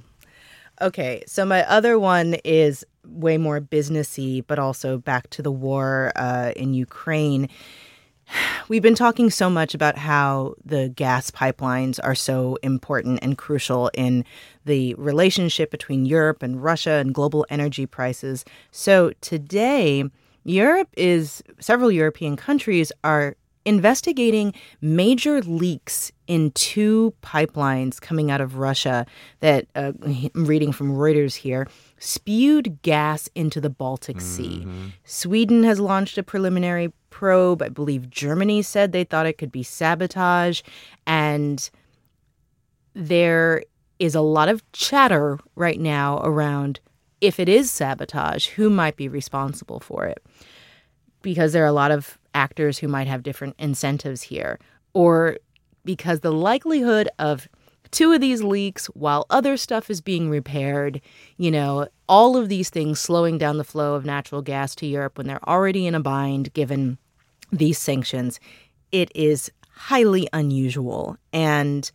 Okay, 0.81 1.23
so 1.25 1.43
my 1.43 1.67
other 1.67 1.97
one 1.97 2.35
is 2.45 2.85
way 3.05 3.37
more 3.37 3.59
businessy, 3.59 4.43
but 4.45 4.59
also 4.59 4.97
back 4.97 5.29
to 5.31 5.41
the 5.41 5.51
war 5.51 6.11
uh, 6.15 6.51
in 6.55 6.73
Ukraine. 6.73 7.49
We've 8.69 8.81
been 8.81 8.95
talking 8.95 9.29
so 9.29 9.49
much 9.49 9.73
about 9.73 9.97
how 9.97 10.55
the 10.63 10.89
gas 10.89 11.31
pipelines 11.31 11.99
are 12.03 12.15
so 12.15 12.57
important 12.61 13.19
and 13.21 13.37
crucial 13.37 13.89
in 13.93 14.25
the 14.67 14.93
relationship 14.95 15.71
between 15.71 16.05
Europe 16.05 16.43
and 16.43 16.63
Russia 16.63 16.91
and 16.91 17.13
global 17.13 17.45
energy 17.49 17.85
prices. 17.85 18.45
So 18.69 19.11
today, 19.21 20.03
Europe 20.43 20.89
is 20.95 21.41
several 21.59 21.91
European 21.91 22.35
countries 22.35 22.91
are 23.03 23.35
investigating 23.65 24.53
major 24.79 25.41
leaks 25.41 26.09
in 26.25 26.51
two 26.51 27.13
pipelines 27.21 27.99
coming 27.99 28.31
out 28.31 28.39
of 28.39 28.55
Russia 28.55 29.05
that 29.41 29.67
uh, 29.75 29.91
I'm 30.01 30.45
reading 30.45 30.71
from 30.71 30.95
Reuters 30.95 31.35
here 31.35 31.67
spewed 31.99 32.81
gas 32.81 33.27
into 33.35 33.59
the 33.59 33.69
Baltic 33.69 34.21
Sea. 34.21 34.65
Sweden 35.03 35.63
has 35.63 35.81
launched 35.81 36.17
a 36.17 36.23
preliminary 36.23 36.93
probe. 37.09 37.61
I 37.61 37.67
believe 37.69 38.09
Germany 38.09 38.61
said 38.61 38.93
they 38.93 39.03
thought 39.03 39.25
it 39.25 39.37
could 39.37 39.51
be 39.51 39.63
sabotage. 39.63 40.61
And 41.05 41.69
there 42.93 43.63
is 43.99 44.15
a 44.15 44.21
lot 44.21 44.49
of 44.49 44.69
chatter 44.71 45.39
right 45.55 45.79
now 45.79 46.19
around 46.23 46.79
if 47.21 47.39
it 47.39 47.49
is 47.49 47.71
sabotage, 47.71 48.49
who 48.49 48.69
might 48.69 48.95
be 48.95 49.07
responsible 49.07 49.79
for 49.79 50.05
it? 50.05 50.23
Because 51.21 51.51
there 51.51 51.63
are 51.63 51.67
a 51.67 51.71
lot 51.71 51.91
of 51.91 52.17
actors 52.35 52.77
who 52.77 52.87
might 52.87 53.07
have 53.07 53.23
different 53.23 53.55
incentives 53.57 54.21
here, 54.21 54.59
or 54.93 55.37
because 55.83 56.19
the 56.19 56.31
likelihood 56.31 57.09
of 57.17 57.47
two 57.91 58.11
of 58.11 58.21
these 58.21 58.43
leaks 58.43 58.87
while 58.87 59.25
other 59.29 59.57
stuff 59.57 59.89
is 59.89 60.01
being 60.01 60.29
repaired, 60.29 61.01
you 61.37 61.49
know, 61.49 61.87
all 62.07 62.37
of 62.37 62.49
these 62.49 62.69
things 62.69 62.99
slowing 62.99 63.37
down 63.37 63.57
the 63.57 63.63
flow 63.63 63.95
of 63.95 64.05
natural 64.05 64.41
gas 64.41 64.75
to 64.75 64.85
Europe 64.85 65.17
when 65.17 65.27
they're 65.27 65.49
already 65.49 65.87
in 65.87 65.95
a 65.95 65.99
bind 65.99 66.53
given 66.53 66.97
these 67.51 67.77
sanctions, 67.77 68.39
it 68.91 69.11
is 69.15 69.51
highly 69.71 70.27
unusual. 70.33 71.17
And, 71.31 71.89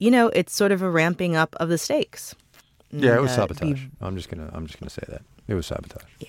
you 0.00 0.10
know, 0.10 0.28
it's 0.28 0.52
sort 0.52 0.72
of 0.72 0.82
a 0.82 0.90
ramping 0.90 1.36
up 1.36 1.54
of 1.60 1.68
the 1.68 1.78
stakes. 1.78 2.34
Yeah, 2.90 3.14
it 3.14 3.22
was 3.22 3.30
Uh, 3.30 3.36
sabotage. 3.36 3.82
I'm 4.00 4.16
just 4.16 4.28
gonna. 4.28 4.50
I'm 4.52 4.66
just 4.66 4.80
gonna 4.80 4.90
say 4.90 5.04
that 5.08 5.22
it 5.46 5.54
was 5.54 5.66
sabotage. 5.66 6.10
Yeah, 6.18 6.28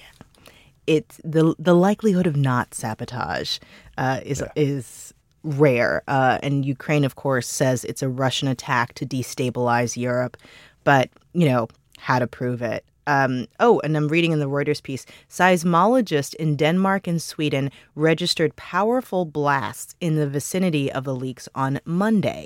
it's 0.86 1.20
the 1.24 1.56
the 1.58 1.74
likelihood 1.74 2.28
of 2.28 2.36
not 2.36 2.76
sabotage 2.76 3.58
uh, 3.98 4.20
is 4.24 4.44
is 4.56 5.14
rare. 5.44 6.04
Uh, 6.08 6.38
and 6.44 6.64
Ukraine, 6.66 7.04
of 7.04 7.16
course, 7.16 7.48
says 7.48 7.84
it's 7.86 8.04
a 8.04 8.10
Russian 8.10 8.48
attack 8.48 8.94
to 8.96 9.06
destabilize 9.08 9.98
Europe, 9.98 10.38
but 10.84 11.10
you 11.34 11.50
know 11.50 11.68
how 11.98 12.20
to 12.20 12.28
prove 12.28 12.62
it. 12.62 12.84
Um, 13.08 13.48
oh, 13.60 13.80
and 13.84 13.98
I'm 13.98 14.08
reading 14.08 14.32
in 14.32 14.40
the 14.40 14.50
Reuters 14.50 14.84
piece: 14.84 15.06
seismologists 15.30 16.36
in 16.36 16.56
Denmark 16.58 17.08
and 17.08 17.20
Sweden 17.22 17.72
registered 17.96 18.56
powerful 18.56 19.26
blasts 19.26 19.96
in 20.00 20.16
the 20.16 20.28
vicinity 20.28 20.92
of 20.92 21.06
the 21.06 21.16
leaks 21.16 21.50
on 21.56 21.80
Monday. 21.86 22.46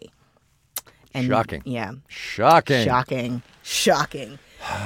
And, 1.15 1.27
Shocking. 1.27 1.61
Yeah. 1.65 1.93
Shocking. 2.09 2.85
Shocking. 2.85 3.41
Shocking. 3.63 4.39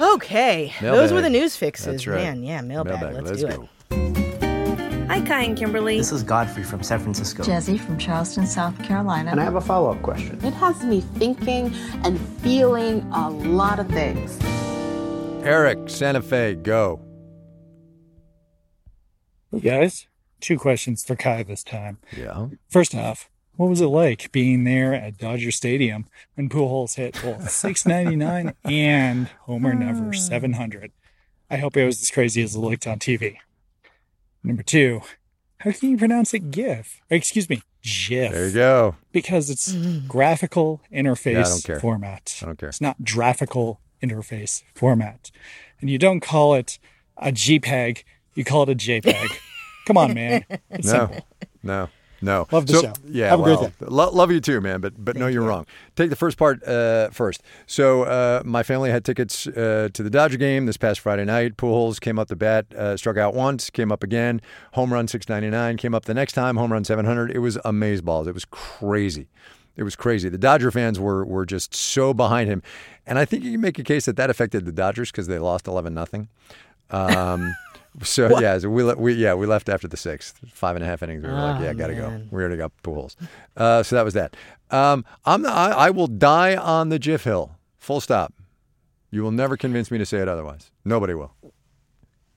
Okay. 0.00 0.72
Those 0.80 1.12
were 1.12 1.22
the 1.22 1.30
news 1.30 1.56
fixes. 1.56 1.86
That's 1.86 2.06
right. 2.06 2.22
Man, 2.22 2.42
yeah, 2.42 2.60
mailbag. 2.60 3.00
Mailbag. 3.00 3.14
Let's, 3.24 3.42
Let's 3.42 3.42
do 3.42 3.48
go. 3.48 3.68
it. 3.92 5.06
Hi, 5.08 5.20
Kai 5.20 5.44
and 5.44 5.56
Kimberly. 5.56 5.96
This 5.96 6.10
is 6.12 6.22
Godfrey 6.22 6.64
from 6.64 6.82
San 6.82 6.98
Francisco. 6.98 7.42
Jesse 7.44 7.78
from 7.78 7.96
Charleston, 7.96 8.46
South 8.46 8.76
Carolina. 8.82 9.30
And 9.30 9.40
I 9.40 9.44
have 9.44 9.54
a 9.54 9.60
follow 9.60 9.90
up 9.92 10.02
question. 10.02 10.38
It 10.44 10.52
has 10.54 10.82
me 10.84 11.00
thinking 11.00 11.72
and 12.04 12.20
feeling 12.40 13.00
a 13.12 13.30
lot 13.30 13.78
of 13.78 13.88
things. 13.88 14.38
Eric, 15.46 15.88
Santa 15.88 16.20
Fe, 16.20 16.56
go. 16.56 17.00
Hey 19.52 19.60
guys, 19.60 20.08
two 20.40 20.58
questions 20.58 21.04
for 21.04 21.14
Kai 21.16 21.44
this 21.44 21.62
time. 21.62 21.98
Yeah. 22.16 22.48
First 22.68 22.94
off, 22.94 23.30
what 23.56 23.68
was 23.68 23.80
it 23.80 23.86
like 23.86 24.30
being 24.32 24.64
there 24.64 24.94
at 24.94 25.18
Dodger 25.18 25.50
Stadium 25.50 26.06
when 26.34 26.48
Pujols 26.48 26.94
hit 26.96 27.20
both 27.22 27.50
699 27.50 28.54
and 28.64 29.28
Homer 29.40 29.74
Never 29.74 30.04
hmm. 30.04 30.12
700? 30.12 30.92
I 31.50 31.56
hope 31.58 31.76
it 31.76 31.86
was 31.86 32.02
as 32.02 32.10
crazy 32.10 32.42
as 32.42 32.54
it 32.54 32.58
looked 32.58 32.86
on 32.86 32.98
TV. 32.98 33.36
Number 34.42 34.62
two, 34.62 35.00
how 35.58 35.72
can 35.72 35.90
you 35.90 35.96
pronounce 35.96 36.34
it 36.34 36.50
GIF? 36.50 37.00
Or, 37.10 37.16
excuse 37.16 37.48
me, 37.48 37.62
GIF. 37.82 38.32
There 38.32 38.46
you 38.46 38.52
go. 38.52 38.96
Because 39.12 39.48
it's 39.48 39.72
mm. 39.72 40.06
graphical 40.06 40.82
interface 40.92 41.32
Yeah, 41.32 41.40
I 41.40 41.48
don't 41.48 41.64
care. 41.64 41.80
format. 41.80 42.38
I 42.42 42.46
don't 42.46 42.58
care. 42.58 42.68
It's 42.68 42.80
not 42.80 43.04
graphical 43.04 43.80
interface 44.02 44.62
format. 44.74 45.30
And 45.80 45.88
you 45.88 45.98
don't 45.98 46.20
call 46.20 46.54
it 46.54 46.78
a 47.16 47.32
JPEG, 47.32 48.04
you 48.34 48.44
call 48.44 48.64
it 48.64 48.70
a 48.70 48.74
JPEG. 48.74 49.38
Come 49.86 49.96
on, 49.96 50.14
man. 50.14 50.44
It's 50.70 50.92
No. 50.92 50.98
simple. 50.98 51.26
No. 51.62 51.88
No. 52.22 52.46
Love 52.50 52.66
the 52.66 52.72
So- 52.74 52.82
show. 52.82 52.92
Yeah, 53.06 53.28
Have 53.30 53.40
a 53.40 53.42
great 53.42 53.60
day. 53.60 53.72
lo- 53.80 54.10
love 54.10 54.30
you 54.32 54.40
too, 54.40 54.60
man. 54.60 54.80
But 54.80 54.94
but 55.04 55.16
no, 55.16 55.26
you're 55.26 55.42
wrong. 55.42 55.66
Take 55.96 56.10
the 56.10 56.16
first 56.16 56.38
part 56.38 56.62
uh, 56.66 57.10
first. 57.10 57.42
So 57.66 58.02
uh, 58.04 58.42
my 58.44 58.62
family 58.62 58.90
had 58.90 59.04
tickets 59.04 59.46
uh, 59.46 59.88
to 59.92 60.02
the 60.02 60.10
Dodger 60.10 60.38
game 60.38 60.66
this 60.66 60.76
past 60.76 61.00
Friday 61.00 61.24
night. 61.24 61.56
Pujols 61.56 62.00
came 62.00 62.18
up 62.18 62.28
the 62.28 62.36
bat, 62.36 62.66
uh, 62.74 62.96
struck 62.96 63.16
out 63.18 63.34
once, 63.34 63.68
came 63.70 63.92
up 63.92 64.02
again, 64.02 64.40
home 64.72 64.92
run 64.92 65.08
699, 65.08 65.76
came 65.76 65.94
up 65.94 66.06
the 66.06 66.14
next 66.14 66.32
time, 66.32 66.56
home 66.56 66.72
run 66.72 66.84
700. 66.84 67.30
It 67.30 67.40
was 67.40 67.56
amazeballs. 67.58 68.26
It 68.26 68.32
was 68.34 68.44
crazy. 68.46 69.28
It 69.76 69.82
was 69.82 69.94
crazy. 69.94 70.30
The 70.30 70.38
Dodger 70.38 70.70
fans 70.70 70.98
were 70.98 71.22
were 71.26 71.44
just 71.44 71.74
so 71.74 72.14
behind 72.14 72.48
him, 72.48 72.62
and 73.06 73.18
I 73.18 73.26
think 73.26 73.44
you 73.44 73.52
can 73.52 73.60
make 73.60 73.78
a 73.78 73.84
case 73.84 74.06
that 74.06 74.16
that 74.16 74.30
affected 74.30 74.64
the 74.64 74.72
Dodgers 74.72 75.10
because 75.10 75.26
they 75.26 75.38
lost 75.38 75.66
11 75.66 75.92
nothing. 75.92 76.28
Um, 76.90 77.54
so 78.02 78.38
yeah, 78.40 78.58
so 78.58 78.68
we, 78.70 78.82
le- 78.82 78.96
we 78.96 79.12
yeah 79.14 79.34
we 79.34 79.46
left 79.46 79.68
after 79.68 79.88
the 79.88 79.96
sixth, 79.96 80.38
five 80.52 80.76
and 80.76 80.84
a 80.84 80.86
half 80.86 81.02
innings. 81.02 81.22
We 81.22 81.28
were 81.28 81.34
like, 81.34 81.60
Oh, 81.60 81.64
yeah, 81.64 81.72
gotta 81.72 81.94
man. 81.94 82.28
go. 82.30 82.36
We 82.36 82.42
already 82.42 82.56
got 82.58 82.72
Pujols. 82.82 83.16
Uh, 83.56 83.82
so 83.82 83.96
that 83.96 84.04
was 84.04 84.14
that. 84.14 84.36
Um, 84.70 85.04
I'm 85.24 85.42
the, 85.42 85.50
I, 85.50 85.70
I 85.86 85.90
will 85.90 86.06
die 86.08 86.56
on 86.56 86.88
the 86.88 86.98
GIF 86.98 87.24
hill. 87.24 87.52
Full 87.78 88.00
stop. 88.00 88.32
You 89.10 89.22
will 89.22 89.30
never 89.30 89.56
convince 89.56 89.90
me 89.90 89.98
to 89.98 90.04
say 90.06 90.18
it 90.18 90.28
otherwise. 90.28 90.70
Nobody 90.84 91.14
will. 91.14 91.32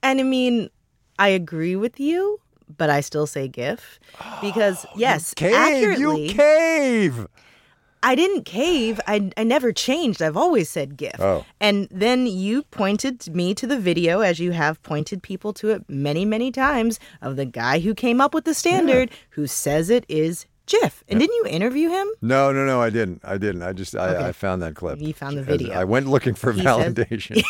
And 0.03 0.19
I 0.19 0.23
mean, 0.23 0.69
I 1.17 1.29
agree 1.29 1.75
with 1.75 1.99
you, 1.99 2.39
but 2.77 2.89
I 2.89 3.01
still 3.01 3.27
say 3.27 3.47
GIF 3.47 3.99
because 4.41 4.85
yes, 4.95 5.33
Cave, 5.33 5.53
accurately, 5.55 6.27
you 6.27 6.33
cave. 6.33 7.27
I 8.01 8.15
didn't 8.15 8.43
cave. 8.45 8.99
I 9.07 9.29
I 9.35 9.43
never 9.43 9.71
changed. 9.71 10.21
I've 10.21 10.37
always 10.37 10.69
said 10.69 10.95
GIF. 10.97 11.19
Oh. 11.19 11.45
And 11.59 11.87
then 11.91 12.27
you 12.27 12.63
pointed 12.63 13.33
me 13.35 13.53
to 13.55 13.67
the 13.67 13.77
video, 13.77 14.21
as 14.21 14.39
you 14.39 14.51
have 14.51 14.81
pointed 14.83 15.21
people 15.21 15.51
to 15.53 15.69
it 15.69 15.83
many, 15.89 16.23
many 16.25 16.51
times, 16.51 16.99
of 17.21 17.35
the 17.35 17.45
guy 17.45 17.79
who 17.79 17.93
came 17.93 18.21
up 18.21 18.33
with 18.33 18.45
the 18.45 18.53
standard, 18.53 19.11
who 19.31 19.47
says 19.47 19.89
it 19.89 20.05
is 20.07 20.45
GIF. 20.65 21.03
And 21.09 21.19
didn't 21.19 21.35
you 21.35 21.45
interview 21.47 21.89
him? 21.89 22.07
No, 22.21 22.51
no, 22.53 22.65
no. 22.65 22.79
I 22.81 22.89
didn't. 22.89 23.21
I 23.23 23.37
didn't. 23.37 23.63
I 23.63 23.73
just 23.73 23.95
I, 23.95 24.15
Okay. 24.15 24.25
I 24.27 24.31
found 24.31 24.61
that 24.61 24.75
clip. 24.75 24.99
You 25.01 25.13
found 25.13 25.37
the 25.37 25.43
video. 25.43 25.73
I 25.73 25.83
went 25.83 26.07
looking 26.07 26.35
for 26.35 26.51
He 26.53 26.61
says- 26.61 26.93
validation. 26.93 27.43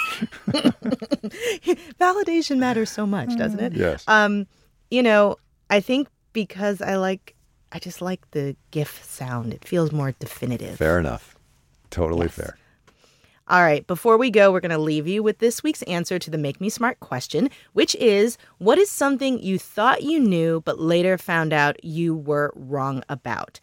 Validation 1.99 2.57
matters 2.57 2.89
so 2.89 3.05
much, 3.05 3.35
doesn't 3.38 3.59
it? 3.59 3.73
yes. 3.73 4.03
Um, 4.07 4.47
you 4.89 5.03
know, 5.03 5.35
I 5.69 5.79
think 5.79 6.07
because 6.33 6.81
I 6.81 6.95
like, 6.95 7.35
I 7.71 7.79
just 7.79 8.01
like 8.01 8.32
the 8.32 8.55
GIF 8.71 9.03
sound. 9.03 9.53
It 9.53 9.65
feels 9.65 9.91
more 9.91 10.13
definitive. 10.13 10.77
fair 10.77 10.99
enough. 10.99 11.36
Totally 11.89 12.27
fair. 12.27 12.58
All 13.47 13.63
right, 13.63 13.86
before 13.88 14.17
we 14.17 14.29
go, 14.29 14.51
we're 14.51 14.60
going 14.60 14.69
to 14.69 14.77
leave 14.77 15.08
you 15.08 15.23
with 15.23 15.39
this 15.39 15.63
week's 15.63 15.82
answer 15.84 16.19
to 16.19 16.29
the 16.29 16.38
Make 16.38 16.62
Me 16.62 16.69
Smart 16.69 16.99
question, 16.99 17.49
which 17.73 17.95
is 17.95 18.38
what 18.60 18.77
is 18.77 18.91
something 18.91 19.41
you 19.41 19.58
thought 19.58 20.03
you 20.03 20.19
knew 20.19 20.62
but 20.65 20.79
later 20.79 21.17
found 21.17 21.51
out 21.51 21.84
you 21.84 22.15
were 22.15 22.53
wrong 22.55 23.03
about? 23.10 23.60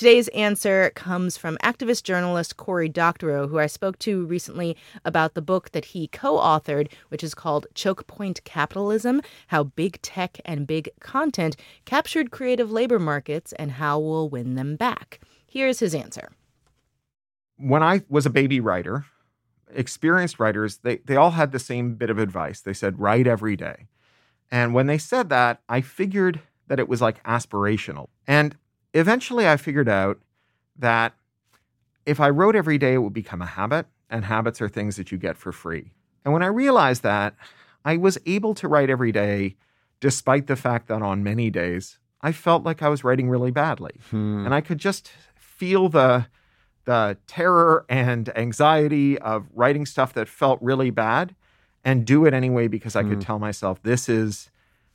Today's 0.00 0.28
answer 0.28 0.92
comes 0.94 1.36
from 1.36 1.58
activist 1.62 2.04
journalist 2.04 2.56
Cory 2.56 2.88
Doctorow, 2.88 3.48
who 3.48 3.58
I 3.58 3.66
spoke 3.66 3.98
to 3.98 4.24
recently 4.24 4.74
about 5.04 5.34
the 5.34 5.42
book 5.42 5.72
that 5.72 5.84
he 5.84 6.08
co 6.08 6.38
authored, 6.38 6.90
which 7.10 7.22
is 7.22 7.34
called 7.34 7.66
Choke 7.74 8.06
Point 8.06 8.42
Capitalism 8.44 9.20
How 9.48 9.64
Big 9.64 10.00
Tech 10.00 10.40
and 10.46 10.66
Big 10.66 10.88
Content 11.00 11.54
Captured 11.84 12.30
Creative 12.30 12.72
Labor 12.72 12.98
Markets 12.98 13.52
and 13.58 13.72
How 13.72 13.98
We'll 13.98 14.30
Win 14.30 14.54
Them 14.54 14.74
Back. 14.74 15.20
Here's 15.46 15.80
his 15.80 15.94
answer. 15.94 16.30
when 17.58 17.82
I 17.82 18.00
was 18.08 18.24
a 18.24 18.30
baby 18.30 18.58
writer, 18.58 19.04
experienced 19.70 20.40
writers, 20.40 20.78
they, 20.78 20.96
they 21.04 21.16
all 21.16 21.32
had 21.32 21.52
the 21.52 21.58
same 21.58 21.96
bit 21.96 22.08
of 22.08 22.18
advice. 22.18 22.62
They 22.62 22.72
said, 22.72 22.98
write 23.00 23.26
every 23.26 23.54
day. 23.54 23.88
And 24.50 24.72
when 24.72 24.86
they 24.86 24.96
said 24.96 25.28
that, 25.28 25.60
I 25.68 25.82
figured 25.82 26.40
that 26.68 26.80
it 26.80 26.88
was 26.88 27.02
like 27.02 27.22
aspirational. 27.24 28.08
And 28.26 28.56
eventually 28.94 29.48
I 29.48 29.56
figured 29.56 29.88
out 29.88 30.18
that 30.78 31.14
if 32.06 32.20
I 32.20 32.30
wrote 32.30 32.56
every 32.56 32.78
day, 32.78 32.94
it 32.94 32.98
would 32.98 33.12
become 33.12 33.42
a 33.42 33.46
habit, 33.46 33.86
and 34.08 34.24
habits 34.24 34.60
are 34.60 34.68
things 34.68 34.96
that 34.96 35.12
you 35.12 35.18
get 35.18 35.36
for 35.36 35.52
free. 35.52 35.92
And 36.24 36.32
when 36.32 36.42
I 36.42 36.46
realized 36.46 37.02
that, 37.02 37.34
I 37.84 37.96
was 37.96 38.18
able 38.26 38.54
to 38.54 38.68
write 38.68 38.90
every 38.90 39.12
day, 39.12 39.56
despite 40.00 40.46
the 40.46 40.56
fact 40.56 40.88
that 40.88 41.02
on 41.02 41.22
many 41.22 41.50
days, 41.50 41.98
I 42.20 42.32
felt 42.32 42.64
like 42.64 42.82
I 42.82 42.88
was 42.88 43.04
writing 43.04 43.28
really 43.28 43.50
badly. 43.50 43.92
Hmm. 44.10 44.44
And 44.44 44.54
I 44.54 44.60
could 44.60 44.78
just 44.78 45.10
feel 45.36 45.88
the 45.88 46.26
the 46.86 47.16
terror 47.26 47.84
and 47.88 48.36
anxiety 48.36 49.18
of 49.18 49.46
writing 49.54 49.84
stuff 49.84 50.14
that 50.14 50.28
felt 50.28 50.58
really 50.62 50.90
bad 50.90 51.36
and 51.84 52.06
do 52.06 52.24
it 52.24 52.34
anyway 52.34 52.66
because 52.68 52.96
I 52.96 53.02
could 53.02 53.14
hmm. 53.14 53.20
tell 53.20 53.38
myself 53.38 53.82
this 53.82 54.08
is 54.08 54.50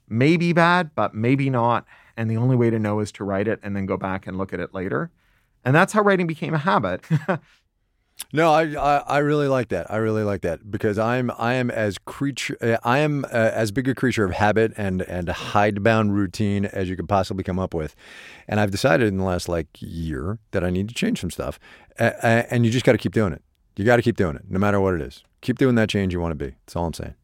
maybe 0.09 0.51
bad, 0.51 0.91
but 0.95 1.13
maybe 1.13 1.49
not. 1.49 1.85
And 2.17 2.29
the 2.29 2.37
only 2.37 2.55
way 2.55 2.69
to 2.69 2.79
know 2.79 2.99
is 2.99 3.11
to 3.13 3.23
write 3.23 3.47
it 3.47 3.59
and 3.61 3.75
then 3.75 3.85
go 3.85 3.97
back 3.97 4.27
and 4.27 4.37
look 4.37 4.53
at 4.53 4.59
it 4.59 4.73
later. 4.73 5.11
And 5.63 5.75
that's 5.75 5.93
how 5.93 6.01
writing 6.01 6.27
became 6.27 6.53
a 6.53 6.59
habit. 6.59 7.03
No, 8.31 8.51
I, 8.51 8.63
I 8.75 8.97
I 8.99 9.17
really 9.19 9.47
like 9.47 9.69
that. 9.69 9.91
I 9.91 9.97
really 9.97 10.23
like 10.23 10.41
that 10.41 10.71
because 10.71 10.97
I'm 10.97 11.31
I 11.37 11.55
am 11.55 11.69
as 11.69 11.97
creature 11.97 12.57
uh, 12.61 12.77
I 12.83 12.99
am 12.99 13.25
uh, 13.25 13.27
as 13.31 13.71
big 13.71 13.87
a 13.87 13.95
creature 13.95 14.23
of 14.23 14.31
habit 14.31 14.73
and 14.77 15.01
and 15.01 15.27
hidebound 15.27 16.15
routine 16.15 16.65
as 16.65 16.89
you 16.89 16.95
could 16.95 17.09
possibly 17.09 17.43
come 17.43 17.59
up 17.59 17.73
with, 17.73 17.95
and 18.47 18.59
I've 18.59 18.71
decided 18.71 19.09
in 19.09 19.17
the 19.17 19.23
last 19.23 19.49
like 19.49 19.67
year 19.79 20.39
that 20.51 20.63
I 20.63 20.69
need 20.69 20.87
to 20.87 20.95
change 20.95 21.19
some 21.19 21.29
stuff, 21.29 21.59
uh, 21.99 22.11
and 22.21 22.65
you 22.65 22.71
just 22.71 22.85
got 22.85 22.93
to 22.93 22.97
keep 22.97 23.13
doing 23.13 23.33
it. 23.33 23.41
You 23.75 23.83
got 23.83 23.97
to 23.97 24.01
keep 24.01 24.15
doing 24.15 24.37
it, 24.37 24.43
no 24.49 24.59
matter 24.59 24.79
what 24.79 24.93
it 24.93 25.01
is. 25.01 25.23
Keep 25.41 25.57
doing 25.57 25.75
that 25.75 25.89
change 25.89 26.13
you 26.13 26.21
want 26.21 26.31
to 26.31 26.35
be. 26.35 26.55
That's 26.65 26.75
all 26.75 26.85
I'm 26.85 26.93
saying. 26.93 27.15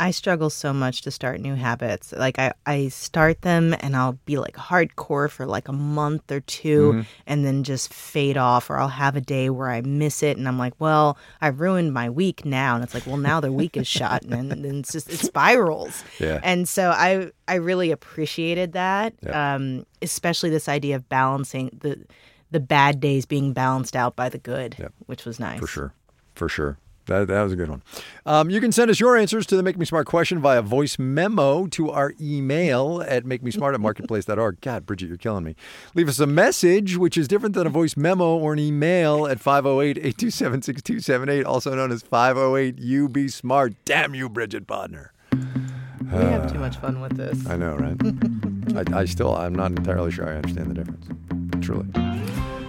I 0.00 0.10
struggle 0.12 0.48
so 0.50 0.72
much 0.72 1.02
to 1.02 1.10
start 1.10 1.40
new 1.40 1.54
habits. 1.54 2.12
Like 2.12 2.38
I, 2.38 2.52
I 2.66 2.88
start 2.88 3.42
them 3.42 3.76
and 3.80 3.94
I'll 3.94 4.18
be 4.24 4.38
like 4.38 4.56
hardcore 4.56 5.28
for 5.30 5.44
like 5.46 5.68
a 5.68 5.72
month 5.72 6.32
or 6.32 6.40
2 6.40 6.80
Mm-hmm. 6.92 7.00
and 7.26 7.44
then 7.44 7.62
just 7.62 7.92
fade 7.92 8.36
off 8.36 8.70
or 8.70 8.78
I'll 8.78 8.88
have 8.88 9.14
a 9.14 9.20
day 9.20 9.50
where 9.50 9.68
I 9.70 9.82
miss 9.82 10.22
it 10.22 10.36
and 10.38 10.48
I'm 10.48 10.58
like, 10.58 10.72
well, 10.78 11.18
I 11.40 11.48
ruined 11.48 11.92
my 11.92 12.08
week 12.08 12.44
now. 12.44 12.74
And 12.74 12.82
it's 12.82 12.94
like, 12.94 13.06
well, 13.06 13.18
now 13.18 13.40
the 13.40 13.52
week 13.52 13.76
is 13.76 13.86
shot 13.86 14.22
and 14.22 14.50
then 14.50 14.64
it's 14.64 14.92
just 14.92 15.10
it 15.10 15.18
spirals. 15.18 16.02
Yeah. 16.18 16.40
And 16.42 16.68
so 16.68 16.90
I 16.90 17.30
I 17.46 17.56
really 17.56 17.90
appreciated 17.90 18.72
that. 18.72 19.12
Um, 19.28 19.84
especially 20.02 20.48
this 20.50 20.68
idea 20.68 20.96
of 20.96 21.08
balancing 21.08 21.78
the 21.82 22.02
the 22.50 22.60
bad 22.60 22.98
days 23.00 23.26
being 23.26 23.52
balanced 23.52 23.94
out 23.94 24.16
by 24.16 24.28
the 24.28 24.38
good, 24.38 24.90
which 25.06 25.24
was 25.24 25.38
nice. 25.38 25.60
For 25.60 25.66
sure. 25.66 25.92
For 26.34 26.48
sure. 26.48 26.78
That, 27.10 27.26
that 27.26 27.42
was 27.42 27.52
a 27.52 27.56
good 27.56 27.68
one. 27.68 27.82
Um, 28.24 28.50
you 28.50 28.60
can 28.60 28.70
send 28.70 28.88
us 28.88 29.00
your 29.00 29.16
answers 29.16 29.44
to 29.46 29.56
the 29.56 29.64
Make 29.64 29.76
Me 29.76 29.84
Smart 29.84 30.06
question 30.06 30.38
via 30.38 30.62
voice 30.62 30.96
memo 30.96 31.66
to 31.66 31.90
our 31.90 32.14
email 32.20 33.02
at 33.04 33.24
makemesmart 33.24 33.74
at 33.74 33.80
marketplace.org. 33.80 34.60
God, 34.60 34.86
Bridget, 34.86 35.08
you're 35.08 35.16
killing 35.16 35.42
me. 35.42 35.56
Leave 35.96 36.08
us 36.08 36.20
a 36.20 36.26
message, 36.26 36.96
which 36.96 37.18
is 37.18 37.26
different 37.26 37.56
than 37.56 37.66
a 37.66 37.70
voice 37.70 37.96
memo 37.96 38.36
or 38.36 38.52
an 38.52 38.60
email 38.60 39.26
at 39.26 39.40
508 39.40 39.98
827 39.98 40.62
6278, 40.62 41.44
also 41.44 41.74
known 41.74 41.90
as 41.90 42.02
508 42.02 42.78
UB 42.80 43.28
Smart. 43.28 43.74
Damn 43.84 44.14
you, 44.14 44.28
Bridget 44.28 44.68
Bodner. 44.68 45.08
We 45.32 46.16
have 46.16 46.52
too 46.52 46.60
much 46.60 46.76
fun 46.76 47.00
with 47.00 47.16
this. 47.16 47.44
I 47.48 47.56
know, 47.56 47.74
right? 47.74 48.86
I, 48.94 49.00
I 49.00 49.04
still, 49.04 49.36
I'm 49.36 49.54
not 49.56 49.72
entirely 49.72 50.12
sure 50.12 50.28
I 50.28 50.36
understand 50.36 50.70
the 50.70 50.74
difference. 50.74 51.66
Truly. 51.66 51.88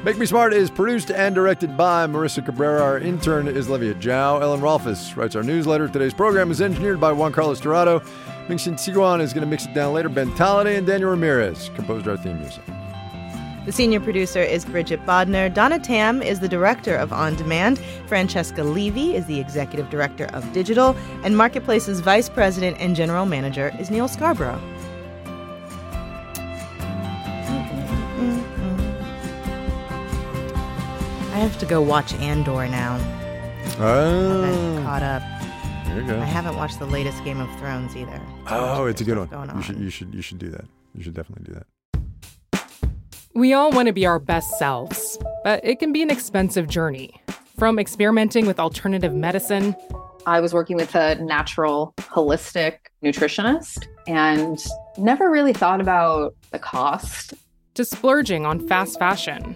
Make 0.04 0.18
Me 0.18 0.26
Smart 0.26 0.52
is 0.52 0.72
produced 0.72 1.12
and 1.12 1.36
directed 1.36 1.78
by 1.78 2.08
Marissa 2.08 2.44
Cabrera. 2.44 2.82
Our 2.82 2.98
intern 2.98 3.48
is 3.48 3.70
Livia 3.70 3.94
Zhao. 3.94 4.42
Ellen 4.42 4.60
Rolfes 4.60 5.16
writes 5.16 5.36
our 5.36 5.44
newsletter. 5.44 5.88
Today's 5.88 6.12
program 6.14 6.50
is 6.50 6.60
engineered 6.60 7.00
by 7.00 7.12
Juan 7.12 7.32
Carlos 7.32 7.60
Dorado. 7.60 8.00
Mingxin 8.48 8.74
Siguan 8.74 9.22
is 9.22 9.32
going 9.32 9.44
to 9.44 9.48
mix 9.48 9.68
it 9.68 9.76
down 9.76 9.94
later. 9.94 10.10
Ben 10.10 10.34
Tolliday 10.34 10.76
and 10.76 10.88
Daniel 10.88 11.12
Ramirez 11.12 11.70
composed 11.76 12.08
our 12.08 12.18
theme 12.18 12.40
music. 12.40 12.64
The 13.68 13.72
senior 13.72 14.00
producer 14.00 14.42
is 14.42 14.66
Bridget 14.66 15.06
Bodner. 15.06 15.54
Donna 15.54 15.78
Tam 15.78 16.24
is 16.24 16.40
the 16.40 16.50
director 16.50 16.96
of 16.96 17.14
On 17.14 17.36
Demand. 17.36 17.78
Francesca 18.08 18.64
Levy 18.64 19.16
is 19.16 19.28
the 19.28 19.40
executive 19.40 19.92
director 19.92 20.26
of 20.34 20.52
Digital. 20.52 20.96
And 21.24 21.38
Marketplace's 21.38 22.00
vice 22.00 22.28
president 22.28 22.76
and 22.80 22.96
general 22.96 23.28
manager 23.28 23.72
is 23.78 23.92
Neil 23.92 24.08
Scarborough. 24.08 24.60
I 31.32 31.36
have 31.44 31.58
to 31.60 31.66
go 31.66 31.82
watch 31.82 32.14
Andor 32.16 32.68
now. 32.68 32.96
I'm 33.80 33.82
Oh, 33.82 34.82
caught 34.84 35.04
up. 35.04 35.22
there 35.86 36.02
you 36.02 36.08
go. 36.08 36.20
I 36.20 36.26
haven't 36.26 36.56
watched 36.58 36.80
the 36.80 36.86
latest 36.86 37.24
Game 37.24 37.40
of 37.40 37.50
Thrones 37.60 37.96
either. 37.96 38.20
Oh, 38.50 38.86
it's 38.86 39.02
a 39.02 39.04
good 39.04 39.18
one. 39.18 39.28
Going 39.28 39.50
You 39.56 39.62
should, 39.62 39.78
you 39.80 39.90
should, 39.90 40.14
you 40.14 40.22
should 40.22 40.40
do 40.40 40.50
that. 40.50 40.66
You 40.96 41.04
should 41.04 41.14
definitely 41.14 41.46
do 41.46 41.54
that. 41.60 41.66
We 43.34 43.54
all 43.54 43.72
want 43.72 43.88
to 43.88 43.94
be 43.94 44.06
our 44.06 44.20
best 44.20 44.60
selves, 44.60 45.18
but 45.44 45.64
it 45.64 45.80
can 45.80 45.94
be 45.94 46.02
an 46.02 46.10
expensive 46.10 46.68
journey. 46.68 47.14
From 47.58 47.80
experimenting 47.80 48.46
with 48.46 48.60
alternative 48.60 49.14
medicine 49.14 49.76
I 50.26 50.40
was 50.40 50.54
working 50.54 50.76
with 50.76 50.94
a 50.96 51.16
natural 51.16 51.94
holistic 51.98 52.78
nutritionist 53.04 53.88
and 54.08 54.60
never 54.98 55.32
really 55.32 55.54
thought 55.54 55.82
about 55.82 56.36
the 56.52 56.60
cost. 56.60 57.34
to 57.76 57.84
splurging 57.86 58.46
on 58.46 58.68
fast 58.68 59.00
fashion. 59.00 59.56